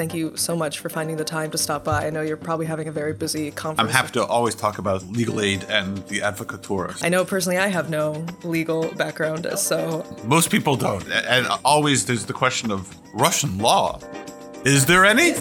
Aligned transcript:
thank 0.00 0.14
you 0.14 0.34
so 0.34 0.56
much 0.56 0.78
for 0.78 0.88
finding 0.88 1.18
the 1.18 1.24
time 1.24 1.50
to 1.50 1.58
stop 1.58 1.84
by. 1.84 2.06
I 2.06 2.08
know 2.08 2.22
you're 2.22 2.38
probably 2.38 2.64
having 2.64 2.88
a 2.88 2.90
very 2.90 3.12
busy 3.12 3.50
conference. 3.50 3.86
I'm 3.86 3.94
happy 3.94 4.12
to 4.12 4.24
always 4.24 4.54
talk 4.54 4.78
about 4.78 5.06
legal 5.08 5.42
aid 5.42 5.62
and 5.64 5.98
the 6.08 6.20
advocatura. 6.20 6.98
I 7.04 7.10
know 7.10 7.22
personally 7.22 7.58
I 7.58 7.66
have 7.66 7.90
no 7.90 8.24
legal 8.42 8.90
background, 8.94 9.46
so. 9.58 10.06
Most 10.24 10.50
people 10.50 10.74
don't. 10.74 11.06
And 11.10 11.46
always 11.66 12.06
there's 12.06 12.24
the 12.24 12.32
question 12.32 12.70
of 12.70 12.96
Russian 13.12 13.58
law. 13.58 14.00
Is 14.64 14.86
there 14.86 15.04
any? 15.04 15.32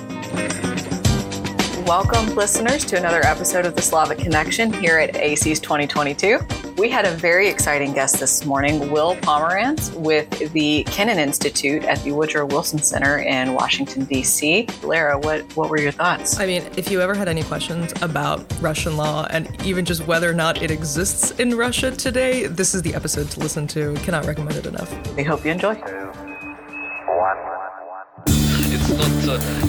Welcome, 1.88 2.36
listeners, 2.36 2.84
to 2.84 2.98
another 2.98 3.26
episode 3.26 3.66
of 3.66 3.78
the 3.78 3.82
Slavic 3.82 4.20
Connection 4.20 4.73
here 4.73 5.00
at 5.00 5.14
ASEEES 5.14 5.62
2022. 5.62 6.38
We 6.80 6.89
had 6.89 7.04
a 7.04 7.11
very 7.11 7.50
exciting 7.50 7.91
guest 7.91 8.21
this 8.21 8.46
morning, 8.46 8.89
Will 8.89 9.14
Pomeranz, 9.18 9.93
with 9.96 10.29
the 10.54 10.86
Kennan 10.86 11.20
Institute 11.20 11.84
at 11.84 12.02
the 12.05 12.14
Woodrow 12.14 12.46
Wilson 12.46 12.82
Center 12.82 13.18
in 13.18 13.54
Washington, 13.54 14.05
D.C. 14.05 14.66
Lera, 14.82 15.20
what, 15.20 15.42
what 15.57 15.70
were 15.70 15.78
your 15.78 15.92
thoughts? 15.92 16.39
I 16.39 16.46
mean, 16.46 16.64
if 16.78 16.89
you 16.89 17.02
ever 17.02 17.14
had 17.14 17.28
any 17.28 17.43
questions 17.43 17.92
about 18.02 18.46
Russian 18.61 18.96
law 18.96 19.28
and 19.29 19.50
even 19.65 19.83
just 19.83 20.07
whether 20.07 20.29
or 20.29 20.33
not 20.33 20.61
it 20.64 20.71
exists 20.71 21.32
in 21.32 21.57
Russia 21.57 21.92
today, 21.92 22.47
this 22.47 22.74
is 22.74 22.82
the 22.82 22.96
episode 22.96 23.30
to 23.32 23.41
listen 23.41 23.68
to. 23.68 23.96
Cannot 23.96 24.25
recommend 24.25 24.55
it 24.55 24.66
enough. 24.66 25.18
We 25.18 25.25
hope 25.25 25.43
you 25.43 25.52
enjoy. 25.52 25.75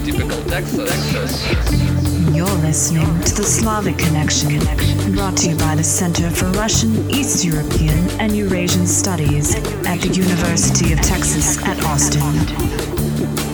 Typical 0.04 0.42
Texas. 0.44 1.46
You're 2.34 2.46
listening 2.58 3.06
to 3.22 3.34
the 3.34 3.42
Slavic 3.42 3.98
Connection, 3.98 4.58
brought 5.14 5.36
to 5.38 5.50
you 5.50 5.56
by 5.56 5.74
the 5.74 5.84
Center 5.84 6.30
for 6.30 6.46
Russian, 6.52 7.10
East 7.10 7.44
European, 7.44 7.98
and 8.20 8.34
Eurasian 8.34 8.86
Studies 8.86 9.54
at 9.86 10.00
the 10.00 10.08
University 10.08 10.92
of 10.92 11.00
Texas 11.00 11.62
at 11.64 11.82
Austin. 11.84 13.49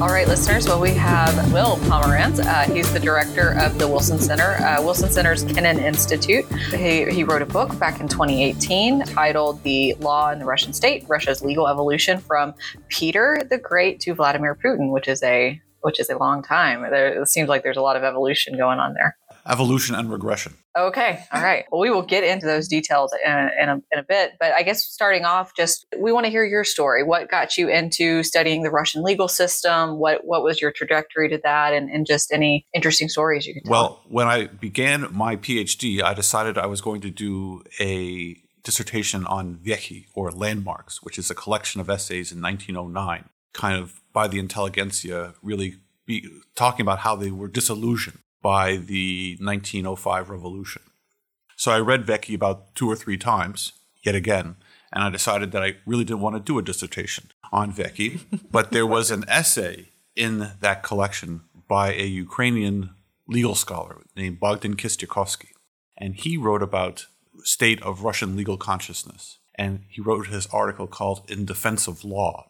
All 0.00 0.10
right, 0.10 0.28
listeners. 0.28 0.68
Well, 0.68 0.80
we 0.80 0.92
have 0.92 1.52
Will 1.52 1.76
Pomeranz. 1.78 2.38
Uh, 2.38 2.72
he's 2.72 2.92
the 2.92 3.00
director 3.00 3.58
of 3.58 3.80
the 3.80 3.88
Wilson 3.88 4.20
Center, 4.20 4.54
uh, 4.62 4.80
Wilson 4.80 5.10
Center's 5.10 5.42
Kennan 5.42 5.80
Institute. 5.80 6.44
He, 6.70 7.06
he 7.06 7.24
wrote 7.24 7.42
a 7.42 7.46
book 7.46 7.76
back 7.80 8.00
in 8.00 8.06
2018 8.06 9.00
titled 9.06 9.60
The 9.64 9.94
Law 9.94 10.30
in 10.30 10.38
the 10.38 10.44
Russian 10.44 10.72
State 10.72 11.04
Russia's 11.08 11.42
Legal 11.42 11.66
Evolution 11.66 12.20
from 12.20 12.54
Peter 12.86 13.42
the 13.50 13.58
Great 13.58 13.98
to 14.02 14.14
Vladimir 14.14 14.54
Putin, 14.54 14.92
which 14.92 15.08
is 15.08 15.20
a 15.24 15.60
which 15.80 15.98
is 15.98 16.08
a 16.10 16.16
long 16.16 16.44
time. 16.44 16.82
There, 16.82 17.20
it 17.20 17.26
seems 17.26 17.48
like 17.48 17.64
there's 17.64 17.76
a 17.76 17.82
lot 17.82 17.96
of 17.96 18.04
evolution 18.04 18.56
going 18.56 18.78
on 18.78 18.94
there. 18.94 19.16
Evolution 19.48 19.94
and 19.94 20.10
regression. 20.10 20.54
Okay. 20.76 21.24
All 21.32 21.42
right. 21.42 21.64
Well, 21.70 21.80
we 21.80 21.90
will 21.90 22.02
get 22.02 22.22
into 22.22 22.46
those 22.46 22.68
details 22.68 23.14
in, 23.24 23.32
in, 23.60 23.68
a, 23.68 23.74
in 23.90 23.98
a 23.98 24.02
bit. 24.02 24.32
But 24.38 24.52
I 24.52 24.62
guess 24.62 24.84
starting 24.84 25.24
off, 25.24 25.56
just 25.56 25.86
we 25.96 26.12
want 26.12 26.26
to 26.26 26.30
hear 26.30 26.44
your 26.44 26.64
story. 26.64 27.02
What 27.02 27.30
got 27.30 27.56
you 27.56 27.68
into 27.68 28.22
studying 28.22 28.62
the 28.62 28.70
Russian 28.70 29.02
legal 29.02 29.26
system? 29.26 29.98
What 29.98 30.24
what 30.24 30.42
was 30.42 30.60
your 30.60 30.70
trajectory 30.70 31.30
to 31.30 31.40
that? 31.44 31.72
And, 31.72 31.90
and 31.90 32.06
just 32.06 32.30
any 32.32 32.66
interesting 32.74 33.08
stories 33.08 33.46
you 33.46 33.54
could 33.54 33.64
tell. 33.64 33.72
Well, 33.72 34.00
when 34.08 34.26
I 34.26 34.46
began 34.46 35.06
my 35.10 35.36
PhD, 35.36 36.02
I 36.02 36.12
decided 36.14 36.58
I 36.58 36.66
was 36.66 36.80
going 36.80 37.00
to 37.00 37.10
do 37.10 37.62
a 37.80 38.36
dissertation 38.62 39.24
on 39.26 39.56
Vekhi, 39.56 40.06
or 40.14 40.30
landmarks, 40.30 41.02
which 41.02 41.18
is 41.18 41.30
a 41.30 41.34
collection 41.34 41.80
of 41.80 41.88
essays 41.88 42.30
in 42.30 42.42
1909, 42.42 43.30
kind 43.54 43.80
of 43.80 44.02
by 44.12 44.28
the 44.28 44.38
intelligentsia 44.38 45.34
really 45.42 45.76
be 46.04 46.28
talking 46.54 46.82
about 46.82 46.98
how 46.98 47.16
they 47.16 47.30
were 47.30 47.48
disillusioned 47.48 48.18
by 48.42 48.76
the 48.76 49.36
1905 49.40 50.30
revolution. 50.30 50.82
So 51.56 51.72
I 51.72 51.80
read 51.80 52.06
Vekhi 52.06 52.34
about 52.34 52.74
two 52.74 52.88
or 52.88 52.96
three 52.96 53.18
times, 53.18 53.72
yet 54.02 54.14
again, 54.14 54.56
and 54.92 55.02
I 55.04 55.10
decided 55.10 55.52
that 55.52 55.62
I 55.62 55.76
really 55.86 56.04
didn't 56.04 56.20
want 56.20 56.36
to 56.36 56.40
do 56.40 56.58
a 56.58 56.62
dissertation 56.62 57.30
on 57.52 57.72
Vekhi, 57.72 58.20
but 58.50 58.70
there 58.70 58.86
was 58.86 59.10
an 59.10 59.24
essay 59.28 59.88
in 60.14 60.52
that 60.60 60.82
collection 60.82 61.42
by 61.68 61.92
a 61.92 62.06
Ukrainian 62.06 62.90
legal 63.26 63.54
scholar 63.54 64.02
named 64.16 64.40
Bogdan 64.40 64.76
Kistiakovsky, 64.76 65.50
and 65.96 66.14
he 66.14 66.36
wrote 66.36 66.62
about 66.62 67.06
state 67.42 67.82
of 67.82 68.02
Russian 68.04 68.36
legal 68.36 68.56
consciousness, 68.56 69.38
and 69.54 69.80
he 69.88 70.00
wrote 70.00 70.28
his 70.28 70.46
article 70.46 70.86
called 70.86 71.28
"In 71.28 71.44
Defense 71.44 71.86
of 71.86 72.04
Law," 72.04 72.48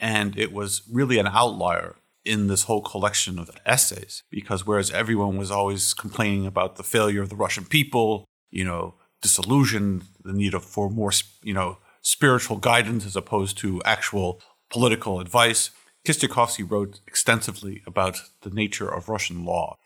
And 0.00 0.38
it 0.38 0.52
was 0.52 0.82
really 0.90 1.18
an 1.18 1.26
outlier 1.26 1.96
in 2.24 2.48
this 2.48 2.64
whole 2.64 2.82
collection 2.82 3.38
of 3.38 3.50
essays 3.64 4.22
because 4.30 4.66
whereas 4.66 4.90
everyone 4.90 5.36
was 5.36 5.50
always 5.50 5.94
complaining 5.94 6.46
about 6.46 6.76
the 6.76 6.82
failure 6.82 7.22
of 7.22 7.28
the 7.28 7.36
Russian 7.36 7.64
people, 7.64 8.26
you 8.50 8.64
know, 8.64 8.94
disillusion, 9.22 10.02
the 10.24 10.32
need 10.32 10.54
for 10.62 10.90
more, 10.90 11.12
you 11.42 11.54
know, 11.54 11.78
spiritual 12.02 12.56
guidance 12.56 13.04
as 13.04 13.16
opposed 13.16 13.58
to 13.58 13.82
actual 13.84 14.40
political 14.70 15.20
advice, 15.20 15.70
Kistiakovsky 16.06 16.68
wrote 16.68 17.00
extensively 17.06 17.82
about 17.86 18.20
the 18.42 18.50
nature 18.50 18.88
of 18.88 19.08
Russian 19.08 19.44
law. 19.44 19.76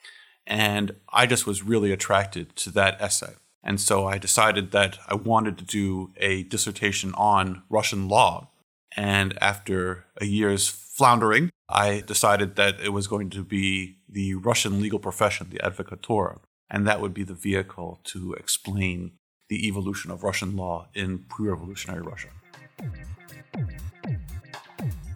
And 0.46 0.96
I 1.12 1.26
just 1.26 1.46
was 1.46 1.62
really 1.62 1.92
attracted 1.92 2.56
to 2.56 2.70
that 2.70 3.00
essay. 3.00 3.34
And 3.64 3.80
so 3.80 4.06
I 4.06 4.18
decided 4.18 4.72
that 4.72 4.98
I 5.08 5.14
wanted 5.14 5.56
to 5.58 5.64
do 5.64 6.12
a 6.16 6.42
dissertation 6.44 7.14
on 7.14 7.62
Russian 7.70 8.08
law 8.08 8.50
and 8.96 9.38
after 9.40 10.04
a 10.20 10.24
year's 10.24 10.68
floundering, 10.92 11.50
I 11.68 12.02
decided 12.06 12.56
that 12.56 12.78
it 12.80 12.90
was 12.90 13.06
going 13.06 13.30
to 13.30 13.42
be 13.42 13.96
the 14.08 14.34
Russian 14.34 14.80
legal 14.80 14.98
profession, 14.98 15.48
the 15.50 15.58
advocatura, 15.58 16.38
and 16.70 16.86
that 16.86 17.00
would 17.00 17.14
be 17.14 17.24
the 17.24 17.34
vehicle 17.34 18.00
to 18.04 18.34
explain 18.34 19.12
the 19.48 19.66
evolution 19.66 20.10
of 20.10 20.22
Russian 20.22 20.54
law 20.54 20.88
in 20.94 21.24
pre 21.30 21.48
revolutionary 21.48 22.02
Russia. 22.02 22.28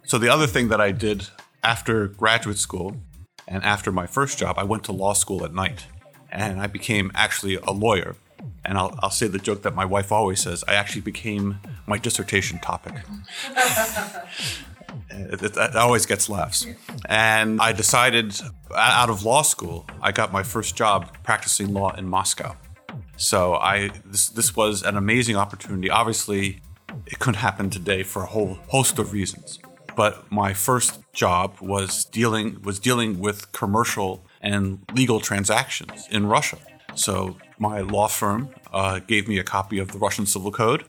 So, 0.05 0.17
the 0.17 0.29
other 0.29 0.47
thing 0.47 0.69
that 0.69 0.81
I 0.81 0.91
did 0.91 1.27
after 1.63 2.07
graduate 2.07 2.57
school 2.57 2.97
and 3.47 3.63
after 3.63 3.91
my 3.91 4.07
first 4.07 4.39
job, 4.39 4.57
I 4.57 4.63
went 4.63 4.83
to 4.85 4.91
law 4.91 5.13
school 5.13 5.45
at 5.45 5.53
night 5.53 5.85
and 6.31 6.59
I 6.59 6.67
became 6.67 7.11
actually 7.13 7.55
a 7.55 7.71
lawyer. 7.71 8.15
And 8.63 8.77
I'll, 8.77 8.97
I'll 9.01 9.09
say 9.09 9.27
the 9.27 9.39
joke 9.39 9.63
that 9.63 9.75
my 9.75 9.85
wife 9.85 10.11
always 10.11 10.41
says 10.41 10.63
I 10.67 10.75
actually 10.75 11.01
became 11.01 11.59
my 11.85 11.97
dissertation 11.97 12.59
topic. 12.59 12.93
it, 15.09 15.41
it, 15.41 15.57
it, 15.57 15.75
always 15.75 16.05
gets 16.05 16.29
laughs. 16.29 16.65
And 17.07 17.61
I 17.61 17.71
decided 17.73 18.39
out 18.75 19.09
of 19.09 19.23
law 19.23 19.41
school, 19.41 19.85
I 20.01 20.11
got 20.11 20.31
my 20.31 20.43
first 20.43 20.75
job 20.75 21.15
practicing 21.23 21.73
law 21.73 21.93
in 21.95 22.07
Moscow. 22.07 22.55
So 23.17 23.55
I 23.55 23.89
this 24.05 24.29
this 24.29 24.55
was 24.55 24.83
an 24.83 24.95
amazing 24.95 25.35
opportunity. 25.35 25.89
Obviously, 25.89 26.61
it 27.05 27.19
couldn't 27.19 27.39
happen 27.39 27.69
today 27.69 28.03
for 28.03 28.23
a 28.23 28.27
whole 28.27 28.59
host 28.67 28.99
of 28.99 29.13
reasons. 29.13 29.59
But 29.95 30.31
my 30.31 30.53
first 30.53 30.99
job 31.13 31.57
was 31.59 32.05
dealing 32.05 32.61
was 32.61 32.79
dealing 32.79 33.19
with 33.19 33.51
commercial 33.51 34.23
and 34.41 34.79
legal 34.93 35.19
transactions 35.19 36.07
in 36.11 36.27
Russia. 36.27 36.59
So 36.93 37.37
my 37.59 37.81
law 37.81 38.07
firm 38.07 38.49
uh, 38.71 38.99
gave 38.99 39.27
me 39.27 39.39
a 39.39 39.43
copy 39.43 39.79
of 39.79 39.91
the 39.91 39.97
Russian 39.97 40.25
Civil 40.25 40.51
Code. 40.51 40.83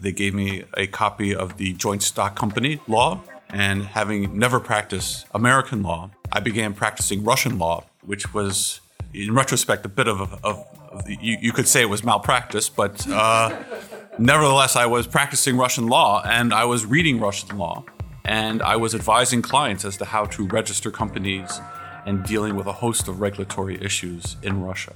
They 0.00 0.12
gave 0.12 0.34
me 0.34 0.64
a 0.76 0.86
copy 0.86 1.34
of 1.34 1.56
the 1.56 1.72
Joint 1.72 2.02
Stock 2.02 2.36
Company 2.36 2.80
law. 2.86 3.20
And 3.50 3.84
having 3.84 4.38
never 4.38 4.60
practiced 4.60 5.26
American 5.32 5.82
law, 5.82 6.10
I 6.30 6.40
began 6.40 6.74
practicing 6.74 7.24
Russian 7.24 7.58
law, 7.58 7.84
which 8.02 8.34
was, 8.34 8.80
in 9.14 9.34
retrospect, 9.34 9.86
a 9.86 9.88
bit 9.88 10.06
of, 10.06 10.20
of, 10.20 10.42
of 10.44 11.08
you, 11.08 11.38
you, 11.40 11.52
could 11.52 11.66
say 11.66 11.80
it 11.80 11.88
was 11.88 12.04
malpractice, 12.04 12.68
but 12.68 13.08
uh, 13.08 13.56
nevertheless, 14.18 14.76
I 14.76 14.86
was 14.86 15.06
practicing 15.06 15.56
Russian 15.56 15.86
law 15.86 16.22
and 16.24 16.52
I 16.52 16.64
was 16.64 16.84
reading 16.84 17.20
Russian 17.20 17.56
law. 17.56 17.84
And 18.24 18.60
I 18.60 18.76
was 18.76 18.94
advising 18.94 19.40
clients 19.40 19.86
as 19.86 19.96
to 19.96 20.04
how 20.04 20.26
to 20.26 20.46
register 20.46 20.90
companies 20.90 21.60
and 22.04 22.22
dealing 22.24 22.56
with 22.56 22.66
a 22.66 22.72
host 22.72 23.08
of 23.08 23.20
regulatory 23.20 23.82
issues 23.82 24.36
in 24.42 24.62
Russia. 24.62 24.94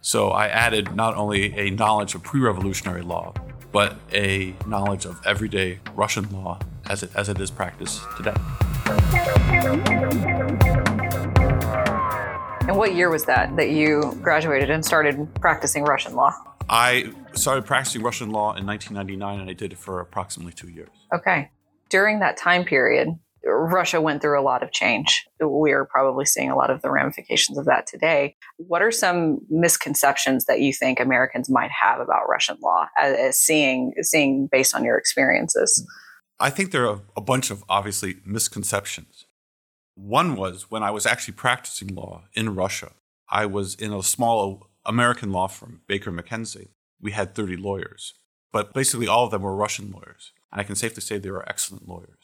So 0.00 0.30
I 0.30 0.48
added 0.48 0.94
not 0.94 1.14
only 1.14 1.54
a 1.58 1.70
knowledge 1.70 2.14
of 2.14 2.22
pre 2.22 2.40
revolutionary 2.40 3.02
law, 3.02 3.34
but 3.74 3.96
a 4.12 4.54
knowledge 4.68 5.04
of 5.04 5.20
everyday 5.26 5.80
Russian 5.96 6.30
law 6.30 6.60
as 6.88 7.02
it, 7.02 7.10
as 7.16 7.28
it 7.28 7.40
is 7.40 7.50
practiced 7.50 8.00
today. 8.16 8.32
And 12.68 12.78
what 12.78 12.94
year 12.94 13.10
was 13.10 13.24
that 13.24 13.56
that 13.56 13.70
you 13.70 14.16
graduated 14.22 14.70
and 14.70 14.84
started 14.84 15.28
practicing 15.40 15.82
Russian 15.82 16.14
law? 16.14 16.32
I 16.68 17.12
started 17.34 17.66
practicing 17.66 18.02
Russian 18.02 18.30
law 18.30 18.54
in 18.54 18.64
1999 18.64 19.40
and 19.40 19.50
I 19.50 19.54
did 19.54 19.72
it 19.72 19.78
for 19.78 19.98
approximately 19.98 20.52
two 20.52 20.68
years. 20.68 20.90
Okay. 21.12 21.50
During 21.90 22.20
that 22.20 22.36
time 22.36 22.64
period, 22.64 23.08
Russia 23.46 24.00
went 24.00 24.22
through 24.22 24.40
a 24.40 24.42
lot 24.42 24.62
of 24.62 24.72
change. 24.72 25.26
We're 25.40 25.84
probably 25.84 26.24
seeing 26.24 26.50
a 26.50 26.56
lot 26.56 26.70
of 26.70 26.82
the 26.82 26.90
ramifications 26.90 27.58
of 27.58 27.66
that 27.66 27.86
today. 27.86 28.36
What 28.56 28.82
are 28.82 28.90
some 28.90 29.38
misconceptions 29.50 30.46
that 30.46 30.60
you 30.60 30.72
think 30.72 30.98
Americans 30.98 31.50
might 31.50 31.70
have 31.70 32.00
about 32.00 32.28
Russian 32.28 32.56
law 32.62 32.86
as, 32.98 33.16
as 33.16 33.38
seeing 33.38 33.92
seeing 34.00 34.48
based 34.50 34.74
on 34.74 34.84
your 34.84 34.96
experiences? 34.96 35.86
I 36.40 36.50
think 36.50 36.72
there 36.72 36.88
are 36.88 37.00
a 37.16 37.20
bunch 37.20 37.50
of 37.50 37.64
obviously 37.68 38.16
misconceptions. 38.24 39.26
One 39.94 40.34
was 40.34 40.70
when 40.70 40.82
I 40.82 40.90
was 40.90 41.06
actually 41.06 41.34
practicing 41.34 41.94
law 41.94 42.24
in 42.34 42.54
Russia. 42.54 42.92
I 43.28 43.46
was 43.46 43.74
in 43.74 43.92
a 43.92 44.02
small 44.02 44.68
American 44.84 45.30
law 45.30 45.48
firm, 45.48 45.82
Baker 45.86 46.10
McKenzie. 46.10 46.68
We 47.00 47.12
had 47.12 47.34
30 47.34 47.56
lawyers, 47.56 48.14
but 48.52 48.72
basically 48.72 49.06
all 49.06 49.26
of 49.26 49.30
them 49.30 49.42
were 49.42 49.54
Russian 49.54 49.90
lawyers. 49.90 50.32
And 50.50 50.60
I 50.60 50.64
can 50.64 50.74
safely 50.76 51.00
say 51.00 51.18
they 51.18 51.30
were 51.30 51.48
excellent 51.48 51.88
lawyers. 51.88 52.23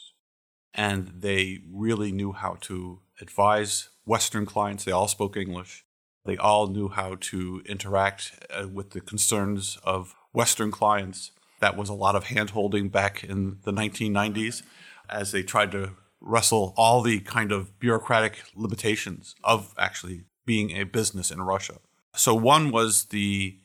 And 0.74 1.12
they 1.18 1.60
really 1.70 2.12
knew 2.12 2.32
how 2.32 2.56
to 2.62 3.00
advise 3.20 3.88
Western 4.04 4.46
clients. 4.46 4.84
They 4.84 4.92
all 4.92 5.08
spoke 5.08 5.36
English. 5.36 5.84
They 6.24 6.36
all 6.36 6.68
knew 6.68 6.88
how 6.88 7.16
to 7.20 7.62
interact 7.66 8.32
uh, 8.50 8.68
with 8.68 8.90
the 8.90 9.00
concerns 9.00 9.78
of 9.84 10.14
Western 10.32 10.70
clients. 10.70 11.32
That 11.60 11.76
was 11.76 11.88
a 11.88 11.94
lot 11.94 12.14
of 12.14 12.24
hand 12.24 12.50
holding 12.50 12.88
back 12.88 13.24
in 13.24 13.58
the 13.64 13.72
1990s 13.72 14.62
as 15.08 15.32
they 15.32 15.42
tried 15.42 15.72
to 15.72 15.92
wrestle 16.20 16.74
all 16.76 17.02
the 17.02 17.20
kind 17.20 17.50
of 17.50 17.78
bureaucratic 17.78 18.42
limitations 18.54 19.34
of 19.42 19.74
actually 19.78 20.24
being 20.44 20.70
a 20.72 20.84
business 20.84 21.30
in 21.30 21.40
Russia. 21.42 21.78
So 22.14 22.34
one 22.34 22.70
was 22.70 23.06
the 23.06 23.56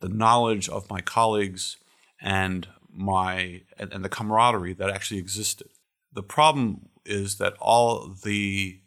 the 0.00 0.08
knowledge 0.08 0.68
of 0.68 0.90
my 0.90 1.00
colleagues 1.00 1.78
and 2.20 2.68
my 2.92 3.62
and, 3.78 3.92
and 3.92 4.04
the 4.04 4.08
camaraderie 4.08 4.74
that 4.74 4.90
actually 4.90 5.18
existed. 5.18 5.68
The 6.14 6.22
problem 6.22 6.88
is 7.04 7.38
that 7.38 7.54
all 7.60 8.14
the 8.22 8.80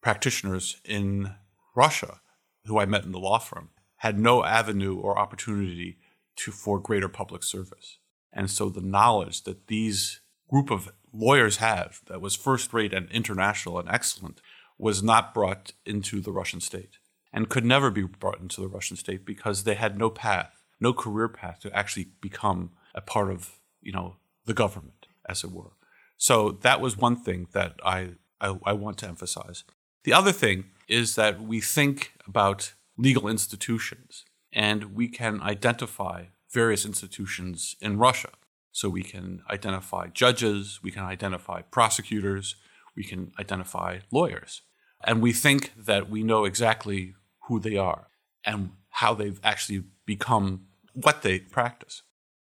practitioners 0.00 0.80
in 0.84 1.34
Russia 1.74 2.20
who 2.66 2.78
I 2.78 2.86
met 2.86 3.04
in 3.04 3.12
the 3.12 3.18
law 3.18 3.38
firm 3.38 3.70
had 3.96 4.18
no 4.18 4.44
avenue 4.44 4.96
or 4.96 5.18
opportunity 5.18 5.98
to 6.36 6.50
for 6.50 6.80
greater 6.80 7.08
public 7.08 7.42
service. 7.42 7.98
And 8.32 8.50
so 8.50 8.68
the 8.68 8.80
knowledge 8.80 9.42
that 9.44 9.66
these 9.66 10.20
group 10.48 10.70
of 10.70 10.92
lawyers 11.12 11.58
have 11.58 12.00
that 12.06 12.20
was 12.20 12.34
first 12.36 12.72
rate 12.72 12.92
and 12.92 13.10
international 13.10 13.78
and 13.78 13.88
excellent 13.88 14.40
was 14.78 15.02
not 15.02 15.34
brought 15.34 15.72
into 15.84 16.20
the 16.20 16.32
Russian 16.32 16.60
state 16.60 16.98
and 17.32 17.48
could 17.48 17.64
never 17.64 17.90
be 17.90 18.02
brought 18.02 18.40
into 18.40 18.60
the 18.60 18.68
Russian 18.68 18.96
state 18.96 19.24
because 19.24 19.64
they 19.64 19.74
had 19.74 19.98
no 19.98 20.10
path, 20.10 20.64
no 20.80 20.92
career 20.92 21.28
path 21.28 21.60
to 21.60 21.76
actually 21.76 22.08
become 22.20 22.72
a 22.94 23.00
part 23.00 23.30
of, 23.30 23.58
you 23.80 23.92
know, 23.92 24.16
the 24.44 24.54
government, 24.54 25.06
as 25.28 25.44
it 25.44 25.50
were. 25.50 25.72
So 26.22 26.52
that 26.60 26.80
was 26.80 26.96
one 26.96 27.16
thing 27.16 27.48
that 27.50 27.80
I, 27.84 28.10
I, 28.40 28.56
I 28.64 28.74
want 28.74 28.96
to 28.98 29.08
emphasize. 29.08 29.64
The 30.04 30.12
other 30.12 30.30
thing 30.30 30.66
is 30.86 31.16
that 31.16 31.42
we 31.42 31.60
think 31.60 32.12
about 32.28 32.74
legal 32.96 33.26
institutions 33.26 34.24
and 34.52 34.94
we 34.94 35.08
can 35.08 35.42
identify 35.42 36.26
various 36.48 36.86
institutions 36.86 37.74
in 37.80 37.98
Russia. 37.98 38.28
So 38.70 38.88
we 38.88 39.02
can 39.02 39.42
identify 39.50 40.10
judges, 40.14 40.78
we 40.80 40.92
can 40.92 41.02
identify 41.02 41.62
prosecutors, 41.62 42.54
we 42.94 43.02
can 43.02 43.32
identify 43.40 43.98
lawyers. 44.12 44.62
And 45.02 45.22
we 45.22 45.32
think 45.32 45.72
that 45.76 46.08
we 46.08 46.22
know 46.22 46.44
exactly 46.44 47.16
who 47.48 47.58
they 47.58 47.76
are 47.76 48.06
and 48.44 48.70
how 48.90 49.12
they've 49.14 49.40
actually 49.42 49.82
become 50.06 50.66
what 50.92 51.22
they 51.22 51.40
practice. 51.40 52.02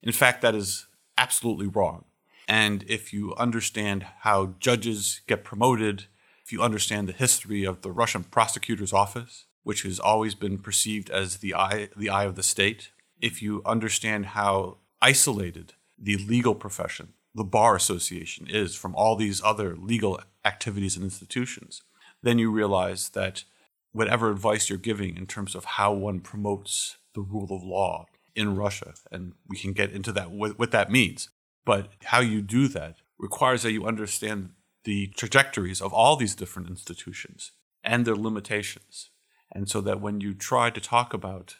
In 0.01 0.13
fact, 0.13 0.41
that 0.41 0.55
is 0.55 0.87
absolutely 1.17 1.67
wrong. 1.67 2.05
And 2.47 2.83
if 2.87 3.11
you 3.11 3.35
understand 3.35 4.05
how 4.21 4.55
judges 4.59 5.21
get 5.27 5.43
promoted, 5.43 6.05
if 6.43 6.51
you 6.51 6.61
understand 6.61 7.07
the 7.07 7.13
history 7.13 7.65
of 7.65 7.81
the 7.81 7.91
Russian 7.91 8.23
prosecutor's 8.23 8.93
office, 8.93 9.45
which 9.63 9.83
has 9.83 9.99
always 9.99 10.33
been 10.33 10.57
perceived 10.57 11.09
as 11.09 11.37
the 11.37 11.53
eye, 11.53 11.89
the 11.97 12.09
eye 12.09 12.23
of 12.23 12.35
the 12.35 12.43
state, 12.43 12.91
if 13.19 13.41
you 13.41 13.61
understand 13.65 14.27
how 14.27 14.77
isolated 15.01 15.73
the 15.99 16.17
legal 16.17 16.55
profession, 16.55 17.13
the 17.35 17.43
bar 17.43 17.75
association, 17.75 18.47
is 18.47 18.75
from 18.75 18.95
all 18.95 19.15
these 19.15 19.41
other 19.43 19.75
legal 19.75 20.21
activities 20.45 20.95
and 20.95 21.03
institutions, 21.03 21.81
then 22.23 22.39
you 22.39 22.49
realize 22.49 23.09
that 23.09 23.43
whatever 23.91 24.31
advice 24.31 24.69
you're 24.69 24.77
giving 24.77 25.17
in 25.17 25.25
terms 25.25 25.53
of 25.53 25.65
how 25.65 25.91
one 25.91 26.19
promotes 26.19 26.97
the 27.13 27.21
rule 27.21 27.47
of 27.51 27.63
law 27.63 28.05
in 28.35 28.55
Russia, 28.55 28.93
and 29.11 29.33
we 29.47 29.57
can 29.57 29.73
get 29.73 29.91
into 29.91 30.11
that 30.11 30.31
what, 30.31 30.57
what 30.59 30.71
that 30.71 30.91
means, 30.91 31.29
but 31.67 31.89
how 32.05 32.21
you 32.21 32.41
do 32.41 32.69
that 32.69 32.95
requires 33.19 33.63
that 33.63 33.73
you 33.73 33.85
understand 33.85 34.51
the 34.85 35.07
trajectories 35.17 35.81
of 35.81 35.93
all 35.93 36.15
these 36.15 36.33
different 36.33 36.69
institutions 36.69 37.51
and 37.83 38.05
their 38.05 38.15
limitations. 38.15 39.09
And 39.51 39.69
so 39.69 39.81
that 39.81 39.99
when 39.99 40.21
you 40.21 40.33
try 40.33 40.69
to 40.69 40.79
talk 40.79 41.13
about, 41.13 41.57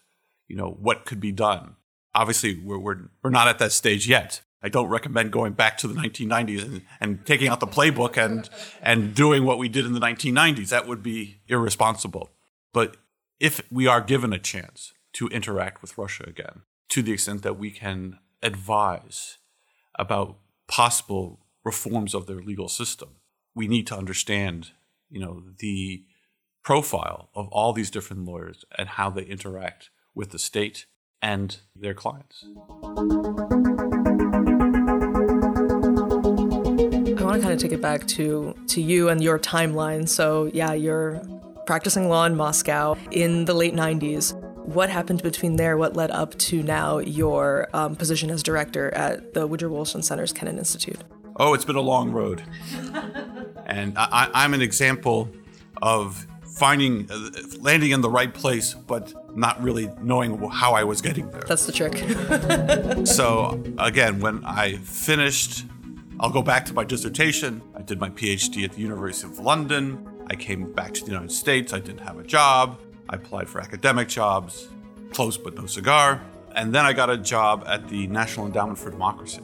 you 0.48 0.56
know, 0.56 0.78
what 0.80 1.04
could 1.04 1.20
be 1.20 1.34
done, 1.34 1.76
obviously 2.16 2.58
we're, 2.58 2.78
we're, 2.78 3.10
we're 3.22 3.32
not 3.32 3.50
at 3.50 3.60
that 3.60 3.74
stage 3.74 4.08
yet. 4.08 4.40
I 4.64 4.70
don't 4.70 4.88
recommend 4.88 5.32
going 5.32 5.52
back 5.52 5.78
to 5.80 5.90
the 5.90 5.94
1990s 5.94 6.64
and, 6.64 6.82
and 7.02 7.26
taking 7.26 7.50
out 7.50 7.60
the 7.60 7.68
playbook 7.68 8.16
and, 8.16 8.50
and 8.82 9.14
doing 9.14 9.44
what 9.44 9.58
we 9.58 9.68
did 9.68 9.86
in 9.86 9.92
the 9.92 10.00
1990s. 10.00 10.70
That 10.70 10.88
would 10.88 11.04
be 11.04 11.42
irresponsible. 11.50 12.30
But 12.72 12.96
if 13.42 13.62
we 13.70 13.88
are 13.88 14.00
given 14.00 14.32
a 14.32 14.40
chance 14.40 14.94
to 15.14 15.28
interact 15.28 15.82
with 15.82 15.98
Russia 15.98 16.24
again, 16.26 16.62
to 16.90 17.02
the 17.02 17.12
extent 17.12 17.44
that 17.44 17.60
we 17.60 17.72
can 17.72 18.20
advise 18.42 19.38
about 19.98 20.38
possible 20.68 21.40
reforms 21.64 22.14
of 22.14 22.28
their 22.28 22.42
legal 22.42 22.70
system, 22.70 23.10
we 23.56 23.68
need 23.68 23.88
to 23.88 23.98
understand, 23.98 24.72
you 25.10 25.20
know, 25.20 25.44
the 25.60 26.04
profile 26.64 27.30
of 27.34 27.48
all 27.50 27.74
these 27.74 27.90
different 27.90 28.26
lawyers 28.26 28.66
and 28.78 28.90
how 28.90 29.10
they 29.10 29.24
interact 29.24 29.90
with 30.14 30.32
the 30.32 30.40
state 30.40 30.86
and 31.22 31.60
their 31.76 31.94
clients. 31.94 32.44
I 32.44 32.50
want 37.24 37.36
to 37.36 37.42
kind 37.42 37.54
of 37.54 37.60
take 37.60 37.72
it 37.72 37.82
back 37.82 38.08
to 38.08 38.56
to 38.68 38.82
you 38.82 39.10
and 39.10 39.22
your 39.22 39.40
timeline. 39.40 40.08
So, 40.08 40.50
yeah, 40.54 40.74
you're 40.74 41.22
practicing 41.66 42.08
law 42.08 42.26
in 42.26 42.36
Moscow 42.36 42.96
in 43.12 43.46
the 43.46 43.54
late 43.54 43.74
90s. 43.74 44.34
What 44.68 44.90
happened 44.90 45.24
between 45.24 45.56
there? 45.56 45.78
What 45.78 45.96
led 45.96 46.12
up 46.12 46.38
to 46.40 46.62
now 46.62 46.98
your 46.98 47.70
um, 47.72 47.96
position 47.96 48.30
as 48.30 48.44
director 48.44 48.94
at 48.94 49.34
the 49.34 49.48
Woodrow 49.48 49.70
Wilson 49.70 50.04
Center's 50.04 50.34
Kennan 50.34 50.58
Institute? 50.58 51.00
Oh, 51.38 51.54
it's 51.54 51.64
been 51.64 51.78
a 51.78 51.82
long 51.82 52.12
road. 52.12 52.44
and 53.66 53.98
I, 53.98 54.30
I'm 54.34 54.54
an 54.54 54.62
example 54.62 55.30
of 55.82 56.28
finding, 56.44 57.10
uh, 57.10 57.30
landing 57.62 57.92
in 57.92 58.02
the 58.02 58.10
right 58.10 58.34
place, 58.34 58.74
but 58.74 59.14
not 59.38 59.64
really 59.64 59.90
knowing 60.02 60.38
how 60.50 60.74
I 60.74 60.84
was 60.84 61.02
getting 61.02 61.32
there. 61.32 61.44
That's 61.48 61.66
the 61.66 61.72
trick. 61.72 63.08
so, 63.08 63.64
again, 63.78 64.20
when 64.20 64.44
I 64.44 64.76
finished, 64.80 65.64
I'll 66.20 66.30
go 66.30 66.42
back 66.42 66.66
to 66.66 66.74
my 66.74 66.84
dissertation. 66.84 67.62
I 67.74 67.84
did 67.84 68.02
my 68.02 68.10
PhD 68.10 68.66
at 68.66 68.74
the 68.74 68.82
University 68.82 69.32
of 69.32 69.40
London. 69.40 70.26
I 70.30 70.36
came 70.36 70.74
back 70.74 70.94
to 70.96 71.06
the 71.06 71.12
United 71.12 71.32
States. 71.32 71.72
I 71.72 71.80
didn't 71.80 72.02
have 72.02 72.20
a 72.20 72.24
job. 72.24 72.82
I 73.10 73.16
applied 73.16 73.50
for 73.50 73.62
academic 73.62 74.08
jobs, 74.08 74.68
close 75.12 75.38
but 75.38 75.56
no 75.56 75.66
cigar. 75.66 76.22
And 76.56 76.74
then 76.74 76.86
I 76.86 76.94
got 76.94 77.10
a 77.10 77.18
job 77.18 77.64
at 77.68 77.88
the 77.88 78.08
National 78.08 78.46
Endowment 78.46 78.80
for 78.80 78.90
Democracy. 78.90 79.42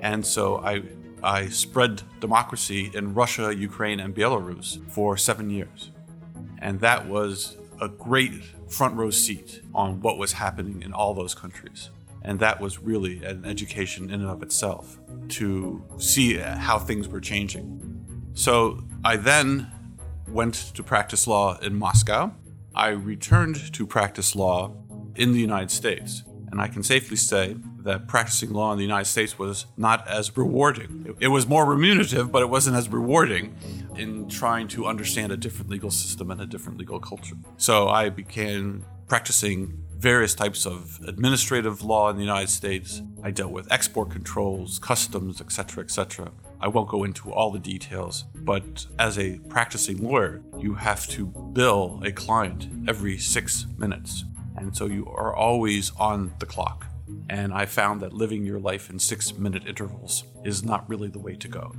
And 0.00 0.24
so 0.24 0.58
I, 0.58 0.82
I 1.22 1.48
spread 1.48 2.02
democracy 2.20 2.90
in 2.92 3.14
Russia, 3.14 3.54
Ukraine, 3.54 4.00
and 4.00 4.14
Belarus 4.14 4.78
for 4.90 5.16
seven 5.16 5.50
years. 5.50 5.90
And 6.58 6.80
that 6.80 7.08
was 7.08 7.56
a 7.80 7.88
great 7.88 8.42
front 8.68 8.96
row 8.96 9.10
seat 9.10 9.62
on 9.74 10.00
what 10.00 10.18
was 10.18 10.32
happening 10.32 10.82
in 10.82 10.92
all 10.92 11.14
those 11.14 11.34
countries. 11.34 11.90
And 12.22 12.38
that 12.40 12.60
was 12.60 12.80
really 12.80 13.24
an 13.24 13.44
education 13.44 14.10
in 14.10 14.20
and 14.20 14.28
of 14.28 14.42
itself 14.42 14.98
to 15.30 15.82
see 15.98 16.36
how 16.36 16.78
things 16.78 17.08
were 17.08 17.20
changing. 17.20 18.30
So 18.34 18.84
I 19.04 19.16
then 19.16 19.70
went 20.28 20.54
to 20.74 20.82
practice 20.82 21.26
law 21.26 21.58
in 21.60 21.74
Moscow. 21.74 22.32
I 22.80 22.88
returned 22.88 23.74
to 23.74 23.86
practice 23.86 24.34
law 24.34 24.74
in 25.14 25.32
the 25.32 25.38
United 25.38 25.70
States. 25.70 26.24
And 26.50 26.62
I 26.62 26.66
can 26.66 26.82
safely 26.82 27.18
say 27.18 27.56
that 27.80 28.08
practicing 28.08 28.54
law 28.54 28.72
in 28.72 28.78
the 28.78 28.84
United 28.84 29.04
States 29.04 29.38
was 29.38 29.66
not 29.76 30.08
as 30.08 30.34
rewarding. 30.34 31.14
It 31.20 31.28
was 31.28 31.46
more 31.46 31.66
remunerative, 31.66 32.32
but 32.32 32.40
it 32.40 32.48
wasn't 32.48 32.76
as 32.76 32.88
rewarding 32.88 33.54
in 33.96 34.30
trying 34.30 34.66
to 34.68 34.86
understand 34.86 35.30
a 35.30 35.36
different 35.36 35.70
legal 35.70 35.90
system 35.90 36.30
and 36.30 36.40
a 36.40 36.46
different 36.46 36.78
legal 36.78 36.98
culture. 36.98 37.36
So 37.58 37.88
I 37.88 38.08
began 38.08 38.86
practicing 39.06 39.84
various 39.98 40.34
types 40.34 40.64
of 40.64 41.00
administrative 41.06 41.82
law 41.82 42.08
in 42.08 42.16
the 42.16 42.22
United 42.22 42.48
States. 42.48 43.02
I 43.22 43.30
dealt 43.30 43.52
with 43.52 43.70
export 43.70 44.10
controls, 44.10 44.78
customs, 44.78 45.42
etc., 45.42 45.84
etc. 45.84 46.32
I 46.60 46.68
won't 46.68 46.88
go 46.88 47.04
into 47.04 47.32
all 47.32 47.50
the 47.50 47.58
details, 47.58 48.24
but 48.34 48.86
as 48.98 49.18
a 49.18 49.38
practicing 49.48 49.98
lawyer, 49.98 50.42
you 50.58 50.74
have 50.74 51.06
to 51.08 51.26
bill 51.26 52.02
a 52.04 52.12
client 52.12 52.68
every 52.86 53.16
six 53.16 53.66
minutes. 53.78 54.24
And 54.56 54.76
so 54.76 54.86
you 54.86 55.06
are 55.08 55.34
always 55.34 55.92
on 55.98 56.34
the 56.38 56.46
clock. 56.46 56.86
And 57.30 57.52
I 57.54 57.64
found 57.64 58.00
that 58.02 58.12
living 58.12 58.44
your 58.44 58.60
life 58.60 58.90
in 58.90 58.98
six 58.98 59.36
minute 59.38 59.66
intervals 59.66 60.24
is 60.44 60.62
not 60.62 60.88
really 60.88 61.08
the 61.08 61.18
way 61.18 61.34
to 61.36 61.48
go. 61.48 61.72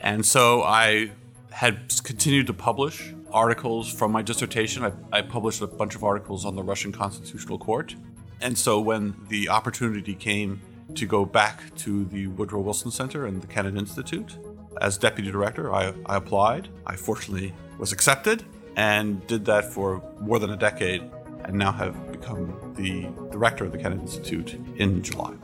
And 0.00 0.24
so 0.24 0.62
I 0.62 1.10
had 1.50 1.92
continued 2.02 2.46
to 2.46 2.52
publish 2.52 3.12
articles 3.32 3.92
from 3.92 4.12
my 4.12 4.22
dissertation. 4.22 4.84
I, 4.84 4.92
I, 5.12 5.22
published 5.22 5.62
a 5.62 5.66
bunch 5.66 5.94
of 5.94 6.04
articles 6.04 6.44
on 6.44 6.54
the 6.54 6.62
Russian 6.62 6.92
Constitutional 6.92 7.58
Court. 7.58 7.94
And 8.40 8.56
so 8.56 8.80
when 8.80 9.16
the 9.28 9.48
opportunity 9.48 10.14
came 10.14 10.60
to 10.96 11.06
go 11.06 11.24
back 11.24 11.74
to 11.76 12.04
the 12.06 12.26
Woodrow 12.28 12.60
Wilson 12.60 12.90
Center 12.90 13.26
and 13.26 13.42
the 13.42 13.46
Kennan 13.46 13.76
Institute 13.76 14.36
as 14.80 14.98
deputy 14.98 15.30
director, 15.30 15.72
I, 15.72 15.94
I 16.06 16.16
applied. 16.16 16.68
I 16.86 16.96
fortunately 16.96 17.54
was 17.78 17.92
accepted 17.92 18.44
and 18.76 19.26
did 19.26 19.44
that 19.46 19.72
for 19.72 20.02
more 20.20 20.38
than 20.38 20.50
a 20.50 20.56
decade 20.56 21.02
and 21.44 21.54
now 21.54 21.72
have 21.72 22.12
become 22.12 22.74
the 22.76 23.08
director 23.30 23.64
of 23.64 23.72
the 23.72 23.78
Kennan 23.78 24.00
Institute 24.00 24.58
in 24.76 25.02
July. 25.02 25.34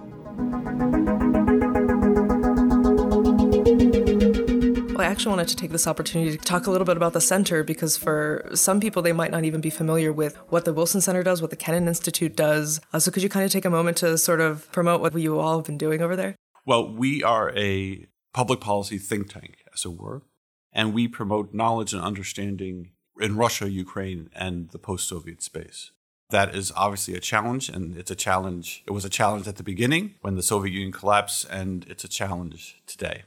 I 5.02 5.06
actually 5.06 5.30
wanted 5.30 5.48
to 5.48 5.56
take 5.56 5.72
this 5.72 5.88
opportunity 5.88 6.36
to 6.36 6.44
talk 6.44 6.68
a 6.68 6.70
little 6.70 6.84
bit 6.84 6.96
about 6.96 7.12
the 7.12 7.20
center 7.20 7.64
because 7.64 7.96
for 7.96 8.48
some 8.54 8.78
people, 8.78 9.02
they 9.02 9.12
might 9.12 9.32
not 9.32 9.44
even 9.44 9.60
be 9.60 9.68
familiar 9.70 10.12
with 10.12 10.36
what 10.48 10.64
the 10.64 10.72
Wilson 10.72 11.00
Center 11.00 11.24
does, 11.24 11.40
what 11.40 11.50
the 11.50 11.56
Kennan 11.56 11.88
Institute 11.88 12.36
does. 12.36 12.80
Uh, 12.92 13.00
so, 13.00 13.10
could 13.10 13.22
you 13.22 13.28
kind 13.28 13.44
of 13.44 13.50
take 13.50 13.64
a 13.64 13.70
moment 13.70 13.96
to 13.98 14.16
sort 14.16 14.40
of 14.40 14.70
promote 14.70 15.00
what 15.00 15.18
you 15.18 15.40
all 15.40 15.58
have 15.58 15.66
been 15.66 15.78
doing 15.78 16.02
over 16.02 16.14
there? 16.14 16.36
Well, 16.64 16.88
we 16.88 17.22
are 17.22 17.52
a 17.56 18.06
public 18.32 18.60
policy 18.60 18.98
think 18.98 19.32
tank, 19.32 19.64
as 19.74 19.84
it 19.84 19.98
were, 19.98 20.22
and 20.72 20.94
we 20.94 21.08
promote 21.08 21.52
knowledge 21.52 21.92
and 21.92 22.02
understanding 22.02 22.92
in 23.20 23.36
Russia, 23.36 23.68
Ukraine, 23.68 24.30
and 24.34 24.70
the 24.70 24.78
post 24.78 25.08
Soviet 25.08 25.42
space. 25.42 25.90
That 26.30 26.54
is 26.54 26.72
obviously 26.76 27.14
a 27.14 27.20
challenge, 27.20 27.68
and 27.68 27.96
it's 27.96 28.10
a 28.12 28.16
challenge. 28.16 28.84
It 28.86 28.92
was 28.92 29.04
a 29.04 29.10
challenge 29.10 29.48
at 29.48 29.56
the 29.56 29.64
beginning 29.64 30.14
when 30.20 30.36
the 30.36 30.42
Soviet 30.42 30.72
Union 30.72 30.92
collapsed, 30.92 31.46
and 31.50 31.84
it's 31.88 32.04
a 32.04 32.08
challenge 32.08 32.80
today. 32.86 33.24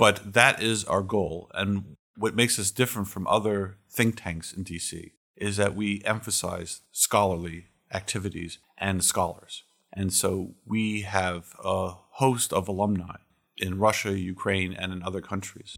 But 0.00 0.32
that 0.32 0.62
is 0.62 0.82
our 0.84 1.02
goal. 1.02 1.50
And 1.52 1.96
what 2.16 2.34
makes 2.34 2.58
us 2.58 2.70
different 2.70 3.08
from 3.08 3.26
other 3.26 3.76
think 3.90 4.22
tanks 4.22 4.50
in 4.50 4.64
DC 4.64 5.12
is 5.36 5.58
that 5.58 5.74
we 5.74 6.02
emphasize 6.06 6.80
scholarly 6.90 7.66
activities 7.92 8.56
and 8.78 9.04
scholars. 9.04 9.62
And 9.92 10.10
so 10.10 10.54
we 10.64 11.02
have 11.02 11.54
a 11.62 11.96
host 12.12 12.50
of 12.50 12.66
alumni 12.66 13.16
in 13.58 13.78
Russia, 13.78 14.18
Ukraine, 14.18 14.72
and 14.72 14.90
in 14.90 15.02
other 15.02 15.20
countries. 15.20 15.76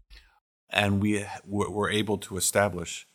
And 0.69 1.01
we 1.01 1.25
were 1.45 1.89
able 1.89 2.17
to 2.19 2.37
establish 2.37 3.05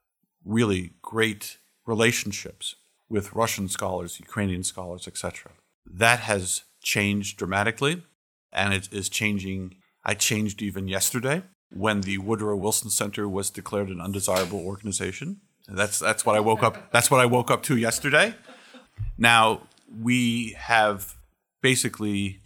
really 0.45 0.93
great 1.00 1.57
relationships 1.87 2.75
with 3.09 3.33
Russian 3.33 3.71
scholars, 3.71 4.21
Ukrainian 4.21 4.62
scholars, 4.62 5.09
etc. 5.09 5.53
That 5.87 6.21
has 6.21 6.65
changed 6.83 7.38
dramatically, 7.38 8.03
and 8.53 8.75
it 8.75 8.93
is 8.93 9.09
changing 9.09 9.77
I 10.09 10.15
changed 10.15 10.62
even 10.62 10.88
yesterday 10.88 11.43
when 11.71 12.00
the 12.00 12.17
Woodrow 12.17 12.57
Wilson 12.57 12.88
Center 12.88 13.29
was 13.29 13.50
declared 13.50 13.91
an 13.91 14.00
undesirable 14.00 14.59
organization. 14.59 15.43
That's 15.69 15.99
that's 15.99 16.25
what 16.25 16.35
I 16.35 16.41
woke 16.41 16.62
up. 16.62 16.91
That's 16.93 17.11
what 17.11 17.21
I 17.21 17.27
woke 17.27 17.50
up 17.50 17.62
to 17.65 17.77
yesterday. 17.77 18.35
Now 19.19 19.69
we 20.03 20.57
have 20.57 21.17
basically 21.61 22.41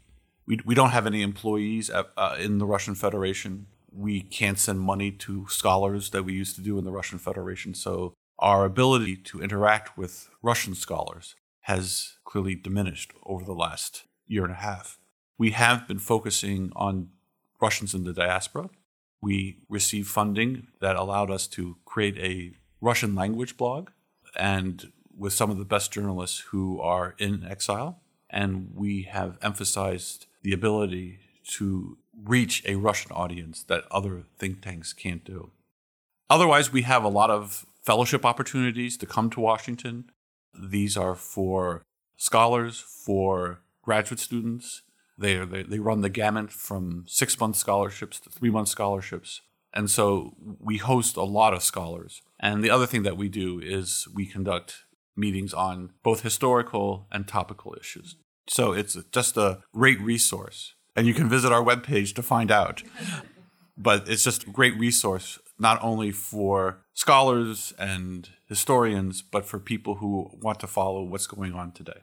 we, 0.44 0.58
we 0.64 0.74
don't 0.74 0.90
have 0.90 1.06
any 1.06 1.22
employees 1.22 1.88
at, 1.88 2.08
uh, 2.16 2.34
in 2.40 2.58
the 2.58 2.66
Russian 2.66 2.96
Federation. 2.96 3.66
We 3.92 4.22
can't 4.22 4.58
send 4.58 4.80
money 4.80 5.12
to 5.26 5.46
scholars 5.48 6.10
that 6.10 6.24
we 6.24 6.32
used 6.32 6.56
to 6.56 6.62
do 6.62 6.78
in 6.78 6.84
the 6.84 6.90
Russian 6.90 7.20
Federation. 7.20 7.74
So 7.74 8.14
our 8.40 8.64
ability 8.64 9.18
to 9.28 9.40
interact 9.40 9.96
with 9.96 10.28
Russian 10.42 10.74
scholars 10.74 11.36
has 11.60 12.16
clearly 12.24 12.56
diminished 12.56 13.12
over 13.24 13.44
the 13.44 13.54
last 13.54 14.02
year 14.26 14.42
and 14.42 14.52
a 14.52 14.56
half. 14.56 14.98
We 15.38 15.52
have 15.52 15.86
been 15.86 16.00
focusing 16.00 16.72
on 16.74 17.10
Russians 17.62 17.94
in 17.94 18.04
the 18.04 18.12
diaspora. 18.12 18.68
We 19.22 19.58
received 19.68 20.08
funding 20.08 20.66
that 20.80 20.96
allowed 20.96 21.30
us 21.30 21.46
to 21.48 21.76
create 21.84 22.18
a 22.18 22.56
Russian 22.80 23.14
language 23.14 23.56
blog 23.56 23.90
and 24.36 24.92
with 25.16 25.32
some 25.32 25.50
of 25.50 25.58
the 25.58 25.64
best 25.64 25.92
journalists 25.92 26.40
who 26.50 26.80
are 26.80 27.14
in 27.18 27.46
exile. 27.48 28.00
And 28.28 28.70
we 28.74 29.02
have 29.02 29.38
emphasized 29.40 30.26
the 30.42 30.52
ability 30.52 31.20
to 31.58 31.98
reach 32.24 32.62
a 32.66 32.76
Russian 32.76 33.12
audience 33.12 33.62
that 33.64 33.84
other 33.90 34.24
think 34.38 34.62
tanks 34.62 34.92
can't 34.92 35.24
do. 35.24 35.50
Otherwise, 36.28 36.72
we 36.72 36.82
have 36.82 37.04
a 37.04 37.08
lot 37.08 37.30
of 37.30 37.66
fellowship 37.82 38.24
opportunities 38.24 38.96
to 38.96 39.06
come 39.06 39.28
to 39.30 39.40
Washington. 39.40 40.10
These 40.58 40.96
are 40.96 41.14
for 41.14 41.82
scholars, 42.16 42.80
for 42.80 43.60
graduate 43.82 44.20
students, 44.20 44.82
they, 45.18 45.36
they, 45.44 45.62
they 45.62 45.78
run 45.78 46.00
the 46.00 46.08
gamut 46.08 46.52
from 46.52 47.04
six 47.06 47.38
month 47.38 47.56
scholarships 47.56 48.20
to 48.20 48.30
three 48.30 48.50
month 48.50 48.68
scholarships. 48.68 49.40
And 49.74 49.90
so 49.90 50.34
we 50.60 50.76
host 50.76 51.16
a 51.16 51.22
lot 51.22 51.54
of 51.54 51.62
scholars. 51.62 52.22
And 52.38 52.62
the 52.62 52.70
other 52.70 52.86
thing 52.86 53.04
that 53.04 53.16
we 53.16 53.28
do 53.28 53.60
is 53.60 54.06
we 54.14 54.26
conduct 54.26 54.84
meetings 55.16 55.54
on 55.54 55.90
both 56.02 56.22
historical 56.22 57.06
and 57.10 57.26
topical 57.26 57.74
issues. 57.78 58.16
So 58.48 58.72
it's 58.72 58.98
just 59.12 59.36
a 59.36 59.60
great 59.72 60.00
resource. 60.00 60.74
And 60.94 61.06
you 61.06 61.14
can 61.14 61.28
visit 61.28 61.52
our 61.52 61.62
webpage 61.62 62.14
to 62.16 62.22
find 62.22 62.50
out. 62.50 62.82
But 63.74 64.06
it's 64.06 64.22
just 64.22 64.46
a 64.46 64.50
great 64.50 64.78
resource, 64.78 65.38
not 65.58 65.82
only 65.82 66.12
for 66.12 66.84
scholars 66.92 67.72
and 67.78 68.28
historians, 68.46 69.22
but 69.22 69.46
for 69.46 69.58
people 69.58 69.96
who 69.96 70.30
want 70.42 70.60
to 70.60 70.66
follow 70.66 71.02
what's 71.02 71.26
going 71.26 71.54
on 71.54 71.72
today. 71.72 72.02